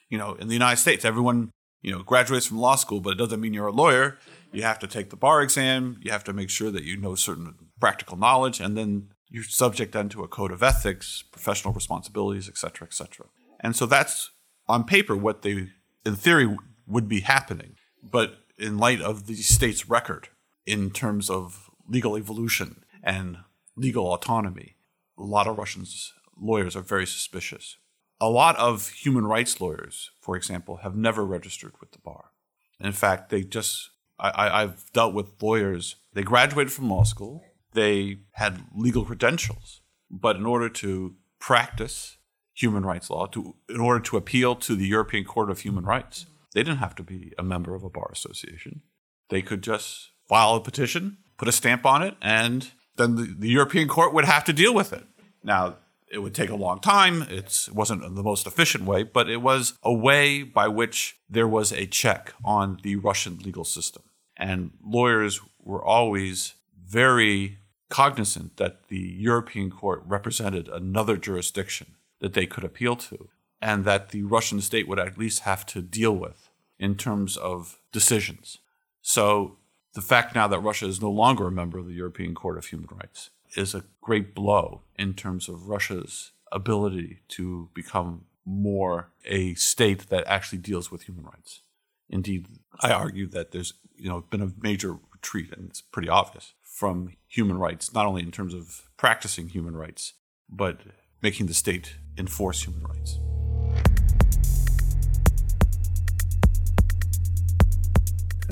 you 0.09 0.17
know, 0.17 0.35
in 0.35 0.47
the 0.47 0.55
United 0.55 0.81
States, 0.81 1.05
everyone 1.05 1.51
you 1.83 1.91
know 1.91 2.05
graduates 2.05 2.47
from 2.47 2.59
law 2.59 2.77
school, 2.77 3.01
but 3.01 3.11
it 3.11 3.19
doesn't 3.19 3.41
mean 3.41 3.53
you're 3.53 3.67
a 3.67 3.73
lawyer. 3.73 4.19
You 4.53 4.63
have 4.63 4.79
to 4.79 4.87
take 4.87 5.11
the 5.11 5.17
bar 5.17 5.43
exam. 5.43 5.99
You 6.01 6.13
have 6.13 6.23
to 6.25 6.33
make 6.33 6.49
sure 6.49 6.71
that 6.71 6.85
you 6.85 6.97
know 6.97 7.17
certain 7.17 7.55
practical 7.81 8.17
knowledge, 8.17 8.61
and 8.61 8.77
then 8.77 9.09
you're 9.29 9.43
subject 9.43 9.93
then 9.93 10.09
to 10.11 10.23
a 10.23 10.29
code 10.29 10.53
of 10.53 10.63
ethics, 10.63 11.25
professional 11.33 11.75
responsibilities, 11.75 12.49
et 12.49 12.57
cetera, 12.57 12.87
et 12.87 12.95
cetera. 12.95 13.27
And 13.59 13.75
so 13.75 13.85
that's 13.87 14.31
on 14.69 14.85
paper 14.85 15.17
what 15.17 15.43
they, 15.43 15.71
in 16.07 16.15
theory, 16.15 16.57
would 16.87 17.09
be 17.09 17.21
happening. 17.21 17.75
But 18.01 18.37
in 18.59 18.79
light 18.79 19.01
of 19.01 19.27
the 19.27 19.35
state's 19.35 19.89
record 19.89 20.29
in 20.67 20.91
terms 20.91 21.29
of 21.31 21.71
legal 21.89 22.17
evolution 22.17 22.85
and 23.03 23.39
legal 23.77 24.13
autonomy. 24.13 24.77
A 25.19 25.23
lot 25.23 25.47
of 25.47 25.59
Russians 25.59 26.13
lawyers 26.41 26.77
are 26.77 26.83
very 26.83 27.07
suspicious. 27.07 27.77
A 28.21 28.29
lot 28.29 28.57
of 28.57 28.89
human 28.89 29.27
rights 29.27 29.61
lawyers, 29.61 30.11
for 30.21 30.37
example, 30.37 30.79
have 30.79 30.95
never 30.95 31.25
registered 31.25 31.73
with 31.81 31.93
the 31.93 31.99
bar. 31.99 32.31
In 32.79 32.93
fact, 32.93 33.31
they 33.31 33.43
just 33.43 33.91
I, 34.19 34.61
have 34.61 34.85
dealt 34.93 35.15
with 35.15 35.43
lawyers. 35.43 35.97
They 36.13 36.23
graduated 36.23 36.73
from 36.73 36.89
law 36.89 37.03
school. 37.03 37.43
They 37.73 38.21
had 38.33 38.61
legal 38.75 39.05
credentials, 39.05 39.81
but 40.11 40.37
in 40.37 40.47
order 40.47 40.69
to 40.69 41.17
practice 41.41 42.19
human 42.55 42.85
rights 42.85 43.11
law, 43.11 43.27
to 43.27 43.57
in 43.69 43.81
order 43.81 43.99
to 44.01 44.17
appeal 44.17 44.55
to 44.57 44.77
the 44.77 44.87
European 44.87 45.25
Court 45.25 45.51
of 45.51 45.61
Human 45.61 45.85
Rights, 45.85 46.27
they 46.55 46.63
didn't 46.63 46.79
have 46.79 46.95
to 46.97 47.03
be 47.03 47.33
a 47.37 47.43
member 47.43 47.75
of 47.75 47.83
a 47.83 47.91
bar 47.91 48.11
association. 48.13 48.83
They 49.29 49.43
could 49.43 49.63
just 49.63 50.12
file 50.33 50.55
a 50.55 50.61
petition, 50.61 51.19
put 51.37 51.47
a 51.47 51.53
stamp 51.53 51.85
on 51.85 52.03
it, 52.03 52.17
and 52.23 52.71
then 52.97 53.17
the, 53.17 53.35
the 53.39 53.51
European 53.51 53.87
court 53.87 54.15
would 54.15 54.25
have 54.25 54.45
to 54.45 54.53
deal 54.55 54.73
with 54.73 54.91
it. 54.91 55.05
Now, 55.45 55.77
it 56.11 56.21
would 56.23 56.35
take 56.35 56.49
a 56.49 56.57
long 56.57 56.81
time. 56.81 57.21
It's, 57.29 57.69
it 57.69 57.75
wasn't 57.75 58.03
the 58.03 58.23
most 58.23 58.47
efficient 58.47 58.85
way, 58.85 59.03
but 59.03 59.29
it 59.29 59.43
was 59.43 59.75
a 59.83 59.93
way 59.93 60.43
by 60.43 60.69
which 60.69 61.17
there 61.29 61.47
was 61.47 61.71
a 61.71 61.85
check 61.85 62.33
on 62.43 62.79
the 62.83 62.97
Russian 62.97 63.41
legal 63.41 63.65
system. 63.65 64.05
And 64.35 64.71
lawyers 64.83 65.39
were 65.63 65.85
always 65.85 66.55
very 66.83 67.59
cognizant 67.91 68.57
that 68.57 68.89
the 68.89 69.05
European 69.31 69.71
court 69.71 70.03
represented 70.07 70.67
another 70.67 71.19
jurisdiction 71.19 71.89
that 72.21 72.33
they 72.33 72.47
could 72.47 72.65
appeal 72.65 72.97
to, 72.97 73.29
and 73.61 73.85
that 73.85 74.09
the 74.11 74.23
Russian 74.23 74.63
state 74.63 74.89
would 74.89 74.99
at 74.99 75.19
least 75.19 75.41
have 75.41 75.67
to 75.67 75.83
deal 75.83 76.17
with 76.17 76.49
in 76.79 76.95
terms 76.95 77.37
of 77.37 77.79
decisions. 77.93 78.59
So 79.03 79.59
the 79.95 80.03
fact 80.03 80.35
now 80.35 80.49
that 80.49 80.61
Russia 80.61 80.87
is 80.87 81.01
no 81.01 81.11
longer 81.11 81.47
a 81.47 81.53
member 81.53 81.79
of 81.79 81.87
the 81.87 81.93
European 81.93 82.35
Court 82.35 82.59
of 82.59 82.67
Human 82.67 82.89
Rights 82.91 83.31
is 83.57 83.75
a 83.75 83.85
great 84.01 84.35
blow 84.35 84.83
in 84.97 85.15
terms 85.15 85.49
of 85.49 85.69
Russia's 85.69 86.33
ability 86.51 87.21
to 87.29 87.69
become 87.75 88.25
more 88.45 89.11
a 89.25 89.55
state 89.55 90.09
that 90.09 90.27
actually 90.27 90.59
deals 90.59 90.91
with 90.91 91.03
human 91.03 91.25
rights. 91.25 91.61
Indeed, 92.09 92.47
I 92.81 92.93
argue 92.93 93.27
that 93.29 93.53
there's 93.53 93.75
you 93.97 94.09
know 94.09 94.23
been 94.23 94.43
a 94.43 94.53
major 94.61 94.99
retreat, 95.13 95.53
and 95.57 95.69
it's 95.69 95.81
pretty 95.81 96.09
obvious 96.09 96.55
from 96.63 97.15
human 97.29 97.59
rights, 97.59 97.95
not 97.95 98.07
only 98.07 98.23
in 98.23 98.31
terms 98.31 98.55
of 98.55 98.89
practicing 98.97 99.49
human 99.49 99.77
rights, 99.77 100.15
but 100.49 100.81
making 101.23 101.47
the 101.47 101.55
state 101.55 101.97
enforce 102.19 102.65
human 102.65 102.83
rights. 102.83 103.19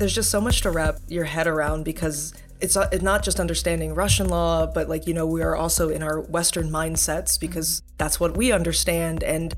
There's 0.01 0.15
just 0.15 0.31
so 0.31 0.41
much 0.41 0.61
to 0.61 0.71
wrap 0.71 0.97
your 1.09 1.25
head 1.25 1.45
around 1.45 1.85
because 1.85 2.33
it's 2.59 2.73
not, 2.73 2.91
it's 2.91 3.03
not 3.03 3.21
just 3.21 3.39
understanding 3.39 3.93
Russian 3.93 4.29
law, 4.29 4.65
but 4.65 4.89
like, 4.89 5.05
you 5.05 5.13
know, 5.13 5.27
we 5.27 5.43
are 5.43 5.55
also 5.55 5.89
in 5.89 6.01
our 6.01 6.21
Western 6.21 6.71
mindsets 6.71 7.39
because 7.39 7.81
mm-hmm. 7.81 7.93
that's 7.99 8.19
what 8.19 8.35
we 8.35 8.51
understand. 8.51 9.21
And 9.21 9.53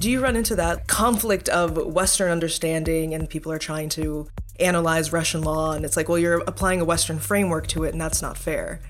do 0.00 0.10
you 0.10 0.20
run 0.20 0.34
into 0.34 0.56
that 0.56 0.88
conflict 0.88 1.48
of 1.48 1.76
Western 1.76 2.32
understanding 2.32 3.14
and 3.14 3.30
people 3.30 3.52
are 3.52 3.58
trying 3.60 3.88
to 3.90 4.26
analyze 4.58 5.12
Russian 5.12 5.42
law? 5.42 5.74
And 5.74 5.84
it's 5.84 5.96
like, 5.96 6.08
well, 6.08 6.18
you're 6.18 6.42
applying 6.48 6.80
a 6.80 6.84
Western 6.84 7.20
framework 7.20 7.68
to 7.68 7.84
it, 7.84 7.92
and 7.92 8.00
that's 8.00 8.20
not 8.20 8.36
fair. 8.36 8.80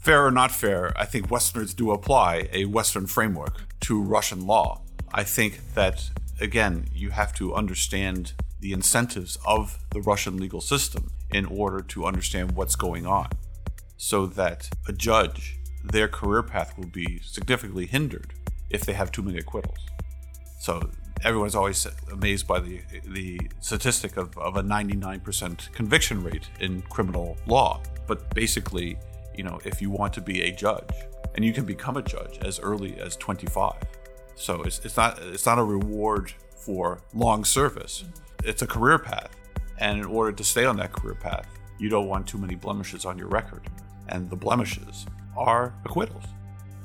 Fair 0.00 0.24
or 0.24 0.30
not 0.30 0.50
fair, 0.50 0.94
I 0.96 1.04
think 1.04 1.30
Westerners 1.30 1.74
do 1.74 1.90
apply 1.90 2.48
a 2.54 2.64
Western 2.64 3.06
framework 3.06 3.66
to 3.80 4.00
Russian 4.00 4.46
law. 4.46 4.80
I 5.12 5.24
think 5.24 5.74
that, 5.74 6.08
again, 6.40 6.88
you 6.94 7.10
have 7.10 7.34
to 7.34 7.52
understand 7.54 8.32
the 8.60 8.72
incentives 8.72 9.38
of 9.46 9.78
the 9.90 10.00
Russian 10.00 10.36
legal 10.36 10.60
system 10.60 11.12
in 11.30 11.44
order 11.44 11.80
to 11.80 12.04
understand 12.04 12.52
what's 12.52 12.76
going 12.76 13.06
on 13.06 13.28
so 13.96 14.26
that 14.26 14.68
a 14.86 14.92
judge, 14.92 15.58
their 15.84 16.08
career 16.08 16.42
path 16.42 16.76
will 16.78 16.86
be 16.86 17.20
significantly 17.20 17.86
hindered 17.86 18.32
if 18.70 18.84
they 18.84 18.92
have 18.92 19.12
too 19.12 19.22
many 19.22 19.38
acquittals. 19.38 19.78
So 20.60 20.90
everyone's 21.24 21.54
always 21.54 21.86
amazed 22.12 22.46
by 22.46 22.60
the 22.60 22.80
the 23.04 23.40
statistic 23.60 24.16
of, 24.16 24.36
of 24.38 24.56
a 24.56 24.62
99% 24.62 25.72
conviction 25.72 26.22
rate 26.22 26.48
in 26.60 26.82
criminal 26.82 27.36
law. 27.46 27.82
But 28.06 28.34
basically, 28.34 28.98
you 29.36 29.44
know, 29.44 29.60
if 29.64 29.82
you 29.82 29.90
want 29.90 30.12
to 30.14 30.20
be 30.20 30.42
a 30.42 30.52
judge, 30.52 30.90
and 31.34 31.44
you 31.44 31.52
can 31.52 31.64
become 31.64 31.96
a 31.96 32.02
judge 32.02 32.38
as 32.42 32.58
early 32.58 32.98
as 32.98 33.16
25. 33.16 33.74
So 34.34 34.62
it's, 34.62 34.80
it's 34.84 34.96
not 34.96 35.18
it's 35.20 35.46
not 35.46 35.58
a 35.58 35.64
reward 35.64 36.32
for 36.56 37.00
long 37.14 37.44
service. 37.44 38.04
It's 38.44 38.62
a 38.62 38.66
career 38.66 38.98
path. 38.98 39.30
And 39.78 39.98
in 39.98 40.06
order 40.06 40.32
to 40.32 40.44
stay 40.44 40.64
on 40.64 40.76
that 40.76 40.92
career 40.92 41.14
path, 41.14 41.46
you 41.78 41.88
don't 41.88 42.08
want 42.08 42.26
too 42.26 42.38
many 42.38 42.54
blemishes 42.54 43.04
on 43.04 43.18
your 43.18 43.28
record. 43.28 43.62
And 44.08 44.28
the 44.28 44.36
blemishes 44.36 45.06
are 45.36 45.74
acquittals. 45.84 46.24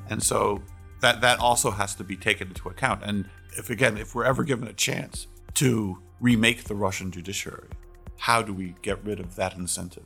And 0.10 0.22
so 0.22 0.62
that 1.02 1.22
that 1.22 1.40
also 1.40 1.72
has 1.72 1.96
to 1.96 2.04
be 2.04 2.16
taken 2.16 2.50
into 2.50 2.70
account. 2.70 3.04
And 3.04 3.30
if 3.58 3.70
again, 3.70 3.98
if 3.98 4.16
we're 4.16 4.26
ever 4.26 4.44
given 4.44 4.68
a 4.68 4.74
chance 4.74 5.28
to 5.56 5.98
remake 6.20 6.66
the 6.66 6.76
Russian 6.76 7.12
judiciary, 7.12 7.70
how 8.18 8.42
do 8.42 8.54
we 8.54 8.76
get 8.82 9.04
rid 9.04 9.20
of 9.20 9.36
that 9.36 9.56
incentive? 9.56 10.06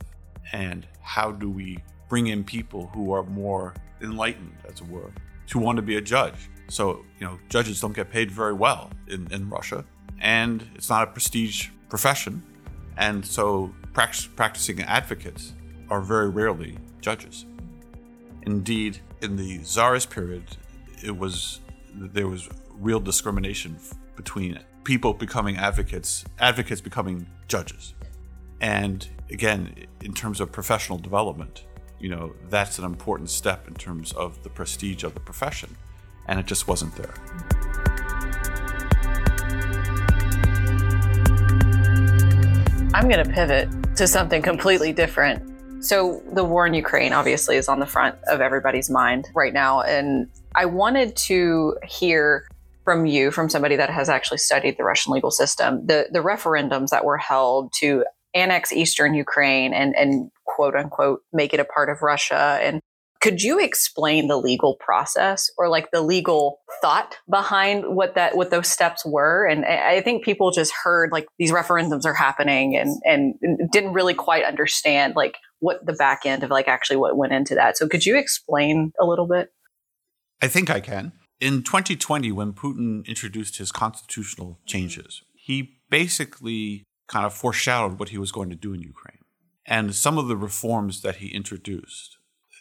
And 0.52 0.86
how 1.00 1.30
do 1.30 1.50
we 1.50 1.78
bring 2.08 2.28
in 2.28 2.42
people 2.42 2.86
who 2.94 3.12
are 3.12 3.22
more 3.22 3.74
enlightened, 4.00 4.56
as 4.68 4.80
it 4.80 4.88
were, 4.88 5.12
to 5.48 5.58
want 5.58 5.76
to 5.76 5.82
be 5.82 5.96
a 5.96 6.00
judge? 6.00 6.50
So, 6.68 7.04
you 7.18 7.26
know, 7.26 7.38
judges 7.48 7.80
don't 7.80 7.94
get 7.94 8.10
paid 8.10 8.30
very 8.30 8.52
well 8.52 8.90
in, 9.08 9.32
in 9.32 9.48
Russia, 9.48 9.84
and 10.20 10.66
it's 10.74 10.88
not 10.88 11.08
a 11.08 11.10
prestige 11.10 11.68
profession. 11.88 12.42
And 12.96 13.24
so 13.24 13.72
practicing 13.92 14.82
advocates 14.82 15.54
are 15.90 16.00
very 16.00 16.28
rarely 16.28 16.78
judges. 17.00 17.46
Indeed, 18.42 19.00
in 19.22 19.36
the 19.36 19.58
Tsarist 19.58 20.10
period, 20.10 20.44
it 21.02 21.16
was 21.16 21.60
there 21.94 22.28
was 22.28 22.48
real 22.74 23.00
discrimination 23.00 23.78
between 24.16 24.60
people 24.84 25.12
becoming 25.12 25.56
advocates, 25.56 26.24
advocates 26.38 26.80
becoming 26.80 27.26
judges. 27.48 27.94
And 28.60 29.06
again, 29.30 29.86
in 30.02 30.12
terms 30.12 30.40
of 30.40 30.50
professional 30.52 30.98
development, 30.98 31.64
you 31.98 32.08
know, 32.08 32.34
that's 32.48 32.78
an 32.78 32.84
important 32.84 33.30
step 33.30 33.68
in 33.68 33.74
terms 33.74 34.12
of 34.12 34.42
the 34.42 34.50
prestige 34.50 35.04
of 35.04 35.14
the 35.14 35.20
profession. 35.20 35.76
And 36.26 36.38
it 36.38 36.46
just 36.46 36.68
wasn't 36.68 36.94
there. 36.96 37.67
I'm 42.94 43.08
going 43.08 43.22
to 43.22 43.30
pivot 43.30 43.68
to 43.96 44.06
something 44.06 44.40
completely 44.40 44.92
different. 44.92 45.84
So, 45.84 46.22
the 46.32 46.42
war 46.42 46.66
in 46.66 46.74
Ukraine 46.74 47.12
obviously 47.12 47.56
is 47.56 47.68
on 47.68 47.80
the 47.80 47.86
front 47.86 48.16
of 48.26 48.40
everybody's 48.40 48.90
mind 48.90 49.28
right 49.34 49.52
now. 49.52 49.82
And 49.82 50.28
I 50.54 50.64
wanted 50.64 51.14
to 51.16 51.76
hear 51.84 52.48
from 52.84 53.04
you, 53.04 53.30
from 53.30 53.50
somebody 53.50 53.76
that 53.76 53.90
has 53.90 54.08
actually 54.08 54.38
studied 54.38 54.78
the 54.78 54.84
Russian 54.84 55.12
legal 55.12 55.30
system, 55.30 55.86
the, 55.86 56.08
the 56.10 56.20
referendums 56.20 56.88
that 56.88 57.04
were 57.04 57.18
held 57.18 57.72
to 57.74 58.04
annex 58.34 58.72
eastern 58.72 59.14
Ukraine 59.14 59.74
and, 59.74 59.94
and 59.94 60.30
quote 60.46 60.74
unquote 60.74 61.22
make 61.32 61.52
it 61.52 61.60
a 61.60 61.64
part 61.64 61.90
of 61.90 62.02
Russia 62.02 62.58
and 62.62 62.80
could 63.20 63.42
you 63.42 63.58
explain 63.58 64.28
the 64.28 64.36
legal 64.36 64.76
process 64.76 65.50
or 65.58 65.68
like 65.68 65.90
the 65.90 66.02
legal 66.02 66.60
thought 66.80 67.16
behind 67.28 67.84
what 67.94 68.14
that 68.14 68.36
what 68.36 68.50
those 68.50 68.68
steps 68.68 69.04
were? 69.04 69.46
And 69.46 69.64
i 69.64 70.00
think 70.00 70.24
people 70.24 70.50
just 70.50 70.72
heard 70.72 71.10
like 71.12 71.26
these 71.38 71.50
referendums 71.50 72.04
are 72.04 72.14
happening 72.14 72.76
and 72.76 73.00
and 73.04 73.70
didn't 73.72 73.92
really 73.92 74.14
quite 74.14 74.44
understand 74.44 75.14
like 75.16 75.36
what 75.60 75.84
the 75.84 75.92
back 75.92 76.24
end 76.24 76.42
of 76.42 76.50
like 76.50 76.68
actually 76.68 76.96
what 76.96 77.16
went 77.16 77.32
into 77.32 77.54
that. 77.54 77.76
So 77.76 77.88
could 77.88 78.06
you 78.06 78.16
explain 78.16 78.92
a 79.00 79.04
little 79.04 79.26
bit? 79.26 79.52
I 80.40 80.48
think 80.48 80.70
i 80.70 80.80
can. 80.80 81.12
In 81.40 81.62
2020 81.62 82.32
when 82.32 82.52
putin 82.52 83.06
introduced 83.06 83.58
his 83.58 83.70
constitutional 83.72 84.58
changes 84.66 85.22
he 85.34 85.78
basically 85.88 86.84
kind 87.08 87.24
of 87.24 87.32
foreshadowed 87.32 87.98
what 87.98 88.10
he 88.10 88.18
was 88.18 88.30
going 88.30 88.50
to 88.50 88.56
do 88.56 88.74
in 88.74 88.82
ukraine. 88.82 89.24
And 89.64 89.94
some 89.94 90.18
of 90.18 90.28
the 90.28 90.36
reforms 90.36 91.00
that 91.02 91.16
he 91.16 91.28
introduced 91.28 92.17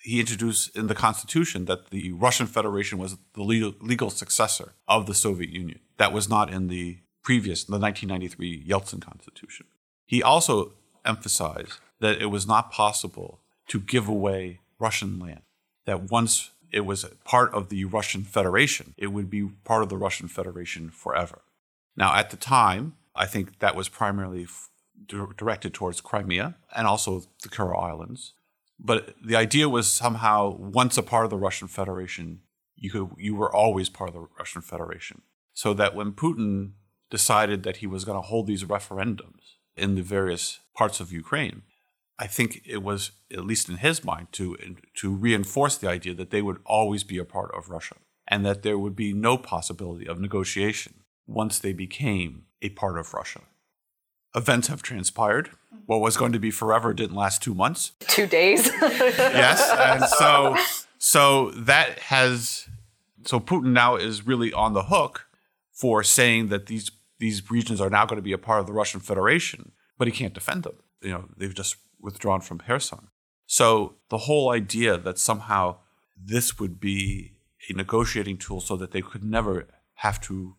he 0.07 0.21
introduced 0.21 0.73
in 0.73 0.87
the 0.87 0.95
Constitution 0.95 1.65
that 1.65 1.89
the 1.89 2.13
Russian 2.13 2.47
Federation 2.47 2.97
was 2.97 3.17
the 3.33 3.43
legal, 3.43 4.09
successor 4.09 4.71
of 4.87 5.05
the 5.05 5.13
Soviet 5.13 5.49
Union. 5.49 5.79
That 5.97 6.13
was 6.13 6.29
not 6.29 6.49
in 6.49 6.69
the 6.69 6.99
previous, 7.23 7.65
the 7.65 7.77
1993 7.77 8.63
Yeltsin 8.63 9.01
Constitution. 9.01 9.65
He 10.05 10.23
also 10.23 10.71
emphasized 11.03 11.79
that 11.99 12.21
it 12.21 12.27
was 12.27 12.47
not 12.47 12.71
possible 12.71 13.41
to 13.67 13.81
give 13.81 14.07
away 14.07 14.61
Russian 14.79 15.19
land, 15.19 15.41
that 15.85 16.09
once 16.09 16.51
it 16.71 16.85
was 16.85 17.03
part 17.25 17.53
of 17.53 17.67
the 17.67 17.83
Russian 17.83 18.23
Federation, 18.23 18.93
it 18.95 19.07
would 19.07 19.29
be 19.29 19.49
part 19.65 19.83
of 19.83 19.89
the 19.89 19.97
Russian 19.97 20.29
Federation 20.29 20.89
forever. 20.89 21.41
Now, 21.97 22.15
at 22.15 22.29
the 22.29 22.37
time, 22.37 22.95
I 23.13 23.25
think 23.25 23.59
that 23.59 23.75
was 23.75 23.89
primarily 23.89 24.43
f- 24.43 24.69
directed 25.35 25.73
towards 25.73 25.99
Crimea 25.99 26.55
and 26.73 26.87
also 26.87 27.23
the 27.43 27.49
Kuril 27.49 27.83
Islands. 27.83 28.35
But 28.79 29.15
the 29.23 29.35
idea 29.35 29.69
was 29.69 29.91
somehow 29.91 30.55
once 30.55 30.97
a 30.97 31.03
part 31.03 31.25
of 31.25 31.31
the 31.31 31.37
Russian 31.37 31.67
Federation, 31.67 32.41
you 32.75 32.91
could 32.91 33.09
you 33.17 33.35
were 33.35 33.53
always 33.53 33.89
part 33.89 34.09
of 34.09 34.13
the 34.13 34.27
Russian 34.37 34.61
Federation. 34.61 35.21
So 35.53 35.73
that 35.73 35.95
when 35.95 36.11
Putin 36.11 36.73
decided 37.09 37.63
that 37.63 37.77
he 37.77 37.87
was 37.87 38.05
going 38.05 38.17
to 38.17 38.27
hold 38.27 38.47
these 38.47 38.63
referendums 38.63 39.55
in 39.75 39.95
the 39.95 40.03
various 40.03 40.59
parts 40.75 40.99
of 40.99 41.11
Ukraine, 41.11 41.63
I 42.19 42.27
think 42.27 42.61
it 42.65 42.83
was 42.83 43.11
at 43.31 43.45
least 43.45 43.69
in 43.69 43.77
his 43.77 44.03
mind 44.03 44.27
to 44.33 44.57
to 44.95 45.15
reinforce 45.15 45.77
the 45.77 45.89
idea 45.89 46.13
that 46.15 46.29
they 46.29 46.41
would 46.41 46.59
always 46.65 47.03
be 47.03 47.17
a 47.17 47.25
part 47.25 47.51
of 47.55 47.69
Russia 47.69 47.95
and 48.27 48.45
that 48.45 48.61
there 48.61 48.77
would 48.77 48.95
be 48.95 49.13
no 49.13 49.37
possibility 49.37 50.07
of 50.07 50.19
negotiation 50.19 51.03
once 51.25 51.59
they 51.59 51.73
became 51.73 52.43
a 52.61 52.69
part 52.69 52.97
of 52.97 53.13
Russia 53.13 53.41
events 54.35 54.67
have 54.67 54.81
transpired. 54.81 55.49
What 55.85 56.01
was 56.01 56.17
going 56.17 56.33
to 56.33 56.39
be 56.39 56.51
forever 56.51 56.93
didn't 56.93 57.15
last 57.15 57.41
two 57.41 57.53
months. 57.53 57.93
Two 58.01 58.27
days. 58.27 58.67
yes, 58.81 59.69
and 59.77 60.03
so 60.05 60.55
so 60.97 61.51
that 61.51 61.99
has 61.99 62.67
so 63.25 63.39
Putin 63.39 63.71
now 63.71 63.95
is 63.95 64.25
really 64.25 64.51
on 64.51 64.73
the 64.73 64.83
hook 64.83 65.27
for 65.71 66.03
saying 66.03 66.47
that 66.47 66.65
these 66.65 66.91
these 67.19 67.49
regions 67.49 67.81
are 67.81 67.89
now 67.89 68.05
going 68.05 68.17
to 68.17 68.23
be 68.23 68.33
a 68.33 68.37
part 68.37 68.59
of 68.59 68.67
the 68.67 68.73
Russian 68.73 68.99
Federation, 68.99 69.71
but 69.97 70.07
he 70.07 70.11
can't 70.11 70.33
defend 70.33 70.63
them. 70.63 70.77
You 71.01 71.09
know, 71.09 71.25
they've 71.37 71.53
just 71.53 71.77
withdrawn 71.99 72.41
from 72.41 72.59
Kherson. 72.59 73.07
So 73.45 73.95
the 74.09 74.19
whole 74.19 74.51
idea 74.51 74.97
that 74.97 75.17
somehow 75.17 75.77
this 76.21 76.59
would 76.59 76.79
be 76.79 77.37
a 77.69 77.73
negotiating 77.73 78.37
tool 78.37 78.61
so 78.61 78.75
that 78.75 78.91
they 78.91 79.01
could 79.01 79.23
never 79.23 79.67
have 79.95 80.19
to 80.21 80.55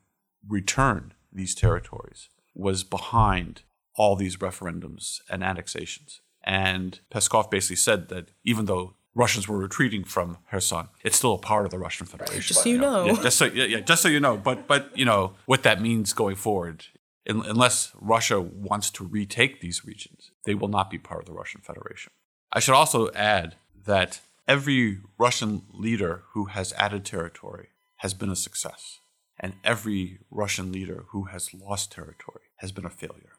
return 0.49 1.15
these 1.33 1.55
territories 1.55 2.29
was 2.55 2.85
behind 2.85 3.63
all 3.95 4.17
these 4.17 4.37
referendums 4.37 5.21
and 5.31 5.43
annexations. 5.43 6.21
And 6.45 7.01
Peskov 7.13 7.51
basically 7.51 7.77
said 7.77 8.09
that 8.09 8.31
even 8.45 8.67
though 8.67 8.95
Russians 9.15 9.49
were 9.49 9.59
retreating 9.59 10.05
from 10.05 10.39
Kherson, 10.51 10.89
it's 11.03 11.17
still 11.17 11.35
a 11.35 11.39
part 11.39 11.65
of 11.65 11.71
the 11.71 11.79
Russian 11.79 12.07
Federation. 12.07 12.41
Just 12.41 12.63
so 12.63 12.69
you 12.69 12.79
know. 12.79 13.05
Yeah, 13.07 13.23
just 13.23 13.37
so 13.37 13.47
yeah, 13.47 13.65
yeah, 13.65 13.81
just 13.81 14.03
so 14.03 14.09
you 14.09 14.21
know. 14.21 14.37
But 14.37 14.69
but 14.69 14.97
you 14.97 15.05
know 15.05 15.35
what 15.47 15.65
that 15.65 15.83
means 15.83 16.13
going 16.13 16.37
forward. 16.37 16.85
un- 17.29 17.43
unless 17.47 17.93
Russia 18.01 18.41
wants 18.41 18.91
to 18.91 19.05
retake 19.05 19.61
these 19.61 19.85
regions, 19.85 20.31
they 20.45 20.55
will 20.55 20.69
not 20.69 20.89
be 20.91 20.99
part 20.99 21.21
of 21.21 21.27
the 21.27 21.33
Russian 21.33 21.61
Federation. 21.61 22.13
I 22.53 22.61
should 22.61 22.75
also 22.75 23.11
add 23.13 23.57
that 23.85 24.21
every 24.47 24.99
Russian 25.19 25.63
leader 25.73 26.23
who 26.33 26.47
has 26.47 26.73
added 26.75 27.05
territory 27.05 27.69
has 27.97 28.15
been 28.15 28.31
a 28.31 28.37
success, 28.37 29.01
and 29.39 29.55
every 29.65 30.19
Russian 30.31 30.73
leader 30.73 31.05
who 31.09 31.25
has 31.25 31.55
lost 31.55 31.93
territory 31.93 32.45
has 32.57 32.73
been 32.73 32.85
a 32.85 32.91
failure. 32.91 33.33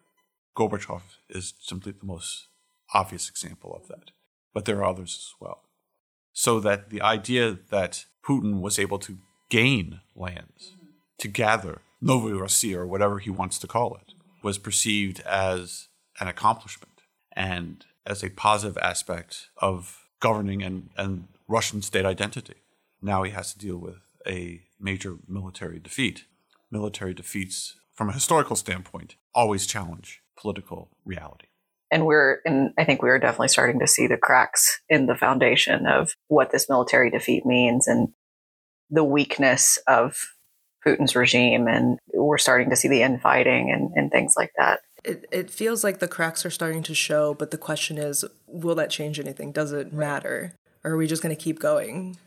Gorbachev 0.55 1.01
is 1.29 1.53
simply 1.59 1.91
the 1.91 2.05
most 2.05 2.47
obvious 2.93 3.29
example 3.29 3.73
of 3.73 3.87
that, 3.87 4.11
but 4.53 4.65
there 4.65 4.77
are 4.79 4.85
others 4.85 5.15
as 5.15 5.33
well. 5.39 5.63
So 6.33 6.59
that 6.59 6.89
the 6.89 7.01
idea 7.01 7.57
that 7.69 8.05
Putin 8.25 8.61
was 8.61 8.79
able 8.79 8.99
to 8.99 9.17
gain 9.49 10.01
lands, 10.15 10.75
to 11.19 11.27
gather 11.27 11.81
Novorossiya 12.03 12.77
or 12.77 12.87
whatever 12.87 13.19
he 13.19 13.29
wants 13.29 13.59
to 13.59 13.67
call 13.67 13.95
it, 13.95 14.13
was 14.41 14.57
perceived 14.57 15.19
as 15.21 15.87
an 16.19 16.27
accomplishment 16.27 17.01
and 17.33 17.85
as 18.05 18.23
a 18.23 18.29
positive 18.29 18.77
aspect 18.77 19.49
of 19.57 20.05
governing 20.19 20.63
and, 20.63 20.89
and 20.97 21.27
Russian 21.47 21.81
state 21.81 22.05
identity. 22.05 22.55
Now 23.01 23.23
he 23.23 23.31
has 23.31 23.53
to 23.53 23.59
deal 23.59 23.77
with 23.77 24.01
a 24.25 24.61
major 24.79 25.17
military 25.27 25.79
defeat. 25.79 26.25
Military 26.71 27.13
defeats, 27.13 27.75
from 27.93 28.09
a 28.09 28.13
historical 28.13 28.55
standpoint, 28.55 29.15
always 29.33 29.65
challenge 29.65 30.21
political 30.37 30.89
reality. 31.05 31.47
And 31.91 32.05
we're, 32.05 32.39
and 32.45 32.71
I 32.77 32.83
think 32.85 33.01
we 33.01 33.09
are 33.09 33.19
definitely 33.19 33.47
starting 33.47 33.79
to 33.79 33.87
see 33.87 34.07
the 34.07 34.17
cracks 34.17 34.79
in 34.89 35.07
the 35.07 35.15
foundation 35.15 35.87
of 35.87 36.13
what 36.27 36.51
this 36.51 36.69
military 36.69 37.09
defeat 37.09 37.45
means 37.45 37.87
and 37.87 38.09
the 38.91 39.03
weakness 39.03 39.79
of 39.87 40.15
Putin's 40.85 41.15
regime. 41.15 41.67
And 41.67 41.97
we're 42.13 42.37
starting 42.37 42.69
to 42.69 42.75
see 42.75 42.87
the 42.87 43.01
infighting 43.01 43.71
and, 43.71 43.91
and 43.95 44.11
things 44.11 44.35
like 44.37 44.51
that. 44.57 44.81
It, 45.03 45.25
it 45.31 45.49
feels 45.49 45.83
like 45.83 45.99
the 45.99 46.07
cracks 46.07 46.45
are 46.45 46.51
starting 46.51 46.83
to 46.83 46.93
show, 46.93 47.33
but 47.33 47.51
the 47.51 47.57
question 47.57 47.97
is 47.97 48.23
will 48.45 48.75
that 48.75 48.89
change 48.89 49.19
anything? 49.19 49.51
Does 49.51 49.71
it 49.71 49.91
matter? 49.91 50.53
Or 50.83 50.91
are 50.91 50.97
we 50.97 51.07
just 51.07 51.23
going 51.23 51.35
to 51.35 51.41
keep 51.41 51.59
going? 51.59 52.17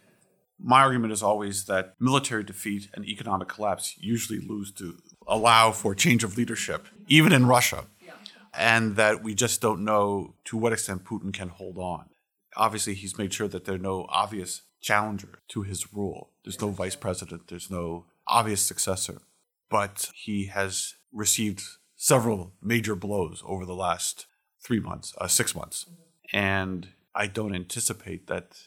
My 0.64 0.80
argument 0.82 1.12
is 1.12 1.22
always 1.22 1.64
that 1.64 1.94
military 1.98 2.44
defeat 2.44 2.88
and 2.94 3.04
economic 3.04 3.48
collapse 3.48 3.96
usually 3.98 4.38
lose 4.38 4.72
to 4.74 4.96
allow 5.26 5.72
for 5.72 5.94
change 5.94 6.22
of 6.22 6.36
leadership, 6.36 6.86
even 7.08 7.32
in 7.32 7.46
Russia, 7.46 7.86
and 8.54 8.96
that 8.96 9.22
we 9.22 9.34
just 9.34 9.60
don't 9.60 9.84
know 9.84 10.34
to 10.44 10.56
what 10.56 10.72
extent 10.72 11.04
Putin 11.04 11.32
can 11.32 11.48
hold 11.48 11.78
on. 11.78 12.10
Obviously, 12.56 12.94
he's 12.94 13.18
made 13.18 13.32
sure 13.34 13.48
that 13.48 13.64
there 13.64 13.74
are 13.74 13.78
no 13.78 14.06
obvious 14.08 14.62
challenger 14.80 15.40
to 15.48 15.62
his 15.62 15.92
rule. 15.92 16.30
There's 16.44 16.60
no 16.60 16.70
vice 16.70 16.96
president, 16.96 17.48
there's 17.48 17.70
no 17.70 18.06
obvious 18.26 18.62
successor, 18.62 19.22
but 19.70 20.10
he 20.14 20.46
has 20.46 20.94
received 21.12 21.62
several 21.96 22.52
major 22.60 22.94
blows 22.94 23.42
over 23.46 23.64
the 23.64 23.74
last 23.74 24.26
three 24.62 24.80
months, 24.80 25.14
uh, 25.20 25.28
six 25.28 25.54
months. 25.54 25.86
And 26.32 26.88
I 27.14 27.26
don't 27.26 27.54
anticipate 27.54 28.26
that, 28.26 28.58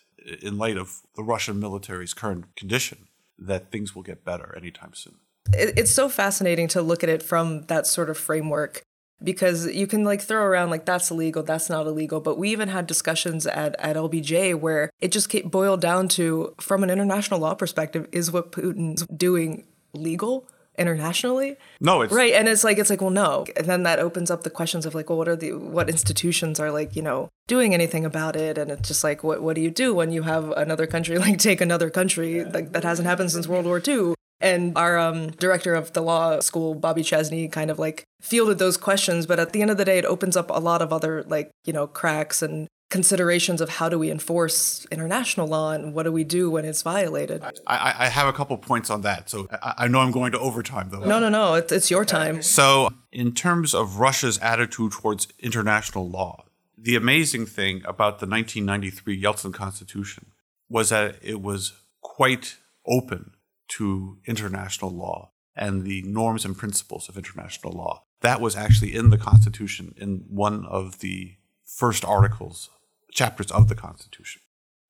in 0.41 0.57
light 0.57 0.77
of 0.77 1.01
the 1.15 1.23
Russian 1.23 1.59
military's 1.59 2.13
current 2.13 2.55
condition, 2.55 3.07
that 3.37 3.71
things 3.71 3.95
will 3.95 4.03
get 4.03 4.25
better 4.25 4.53
anytime 4.55 4.93
soon. 4.93 5.15
It's 5.53 5.91
so 5.91 6.09
fascinating 6.09 6.67
to 6.69 6.81
look 6.81 7.03
at 7.03 7.09
it 7.09 7.21
from 7.21 7.63
that 7.63 7.85
sort 7.85 8.09
of 8.09 8.17
framework 8.17 8.83
because 9.23 9.67
you 9.67 9.87
can 9.87 10.03
like 10.03 10.21
throw 10.21 10.43
around 10.43 10.69
like 10.69 10.85
that's 10.85 11.11
illegal, 11.11 11.43
that's 11.43 11.69
not 11.69 11.87
illegal. 11.87 12.19
But 12.19 12.37
we 12.37 12.49
even 12.49 12.69
had 12.69 12.87
discussions 12.87 13.45
at, 13.45 13.75
at 13.79 13.95
LBJ 13.95 14.55
where 14.59 14.89
it 14.99 15.11
just 15.11 15.31
boiled 15.49 15.81
down 15.81 16.07
to, 16.09 16.53
from 16.59 16.83
an 16.83 16.89
international 16.89 17.39
law 17.39 17.53
perspective, 17.53 18.07
is 18.11 18.31
what 18.31 18.51
Putin's 18.51 19.05
doing 19.07 19.65
legal? 19.93 20.47
Internationally? 20.77 21.57
No 21.79 22.01
it's 22.01 22.13
right 22.13 22.33
and 22.33 22.47
it's 22.47 22.63
like 22.63 22.77
it's 22.77 22.89
like 22.89 23.01
well 23.01 23.09
no. 23.09 23.45
And 23.55 23.67
then 23.67 23.83
that 23.83 23.99
opens 23.99 24.31
up 24.31 24.43
the 24.43 24.49
questions 24.49 24.85
of 24.85 24.95
like 24.95 25.09
well 25.09 25.17
what 25.17 25.27
are 25.27 25.35
the 25.35 25.53
what 25.53 25.89
institutions 25.89 26.59
are 26.59 26.71
like 26.71 26.95
you 26.95 27.01
know 27.01 27.29
doing 27.47 27.73
anything 27.73 28.05
about 28.05 28.35
it? 28.35 28.57
And 28.57 28.71
it's 28.71 28.87
just 28.87 29.03
like 29.03 29.23
what 29.23 29.41
what 29.41 29.55
do 29.55 29.61
you 29.61 29.71
do 29.71 29.93
when 29.93 30.11
you 30.11 30.23
have 30.23 30.51
another 30.51 30.87
country 30.87 31.17
like 31.27 31.39
take 31.39 31.61
another 31.61 31.89
country? 31.89 32.43
Like 32.43 32.71
that 32.73 32.83
hasn't 32.83 33.07
happened 33.07 33.31
since 33.31 33.47
world 33.47 33.65
war 33.65 33.81
ii 33.87 34.15
and 34.41 34.77
our 34.77 34.97
um, 34.97 35.31
director 35.31 35.73
of 35.73 35.93
the 35.93 36.01
law 36.01 36.39
school, 36.39 36.75
Bobby 36.75 37.03
Chesney, 37.03 37.47
kind 37.47 37.71
of 37.71 37.79
like 37.79 38.03
fielded 38.21 38.59
those 38.59 38.77
questions. 38.77 39.25
But 39.25 39.39
at 39.39 39.53
the 39.53 39.61
end 39.61 39.71
of 39.71 39.77
the 39.77 39.85
day, 39.85 39.97
it 39.97 40.05
opens 40.05 40.35
up 40.35 40.49
a 40.49 40.59
lot 40.59 40.81
of 40.81 40.91
other 40.91 41.23
like, 41.23 41.51
you 41.65 41.73
know, 41.73 41.87
cracks 41.87 42.41
and 42.41 42.67
considerations 42.89 43.61
of 43.61 43.69
how 43.69 43.89
do 43.89 43.97
we 43.97 44.11
enforce 44.11 44.85
international 44.91 45.47
law 45.47 45.71
and 45.71 45.93
what 45.93 46.03
do 46.03 46.11
we 46.11 46.23
do 46.23 46.51
when 46.51 46.65
it's 46.65 46.81
violated. 46.81 47.43
I, 47.65 47.95
I 47.97 48.07
have 48.07 48.27
a 48.27 48.33
couple 48.33 48.57
points 48.57 48.89
on 48.89 49.01
that. 49.01 49.29
So 49.29 49.47
I, 49.51 49.73
I, 49.79 49.87
know 49.87 49.99
I'm 49.99 50.11
going 50.11 50.31
to 50.33 50.39
overtime 50.39 50.89
though. 50.91 50.99
No, 50.99 51.19
no, 51.19 51.29
no. 51.29 51.55
It's, 51.55 51.71
it's 51.71 51.89
your 51.89 52.05
time. 52.05 52.41
So, 52.41 52.89
in 53.11 53.31
terms 53.33 53.73
of 53.73 53.97
Russia's 53.97 54.37
attitude 54.39 54.91
towards 54.91 55.27
international 55.39 56.07
law, 56.07 56.45
the 56.77 56.95
amazing 56.95 57.47
thing 57.47 57.77
about 57.85 58.19
the 58.19 58.27
1993 58.27 59.21
Yeltsin 59.21 59.53
Constitution 59.53 60.27
was 60.69 60.89
that 60.89 61.15
it 61.21 61.41
was 61.41 61.73
quite 62.01 62.57
open 62.85 63.31
to 63.67 64.19
international 64.27 64.91
law 64.91 65.31
and 65.55 65.83
the 65.83 66.03
norms 66.03 66.45
and 66.45 66.57
principles 66.57 67.09
of 67.09 67.17
international 67.17 67.73
law. 67.73 68.03
That 68.21 68.41
was 68.41 68.55
actually 68.55 68.93
in 68.93 69.09
the 69.09 69.17
Constitution 69.17 69.93
in 69.97 70.25
one 70.27 70.65
of 70.65 70.99
the 70.99 71.35
first 71.65 72.05
articles, 72.05 72.69
chapters 73.15 73.49
of 73.51 73.67
the 73.67 73.75
Constitution. 73.75 74.41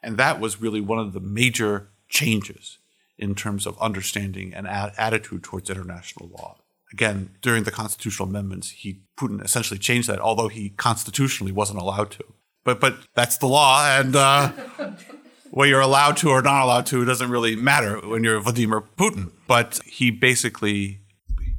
And 0.03 0.17
that 0.17 0.39
was 0.39 0.59
really 0.59 0.81
one 0.81 0.99
of 0.99 1.13
the 1.13 1.21
major 1.21 1.89
changes 2.09 2.79
in 3.17 3.33
terms 3.33 3.65
of 3.65 3.79
understanding 3.79 4.53
and 4.53 4.67
a- 4.67 4.93
attitude 4.97 5.43
towards 5.43 5.69
international 5.69 6.29
law. 6.29 6.57
Again, 6.91 7.31
during 7.41 7.63
the 7.63 7.71
constitutional 7.71 8.27
amendments, 8.27 8.71
he 8.71 9.01
Putin 9.17 9.43
essentially 9.43 9.79
changed 9.79 10.09
that, 10.09 10.19
although 10.19 10.49
he 10.49 10.69
constitutionally 10.69 11.51
wasn't 11.51 11.79
allowed 11.79 12.11
to. 12.11 12.23
But 12.63 12.79
but 12.79 12.97
that's 13.15 13.37
the 13.37 13.47
law, 13.47 13.85
and 13.87 14.15
uh, 14.15 14.49
what 15.51 15.67
you're 15.67 15.81
allowed 15.81 16.17
to 16.17 16.29
or 16.29 16.41
not 16.41 16.63
allowed 16.63 16.85
to 16.87 17.03
doesn't 17.05 17.29
really 17.29 17.55
matter 17.55 17.99
when 18.07 18.23
you're 18.23 18.39
Vladimir 18.39 18.81
Putin. 18.81 19.31
But 19.47 19.79
he 19.85 20.11
basically 20.11 21.01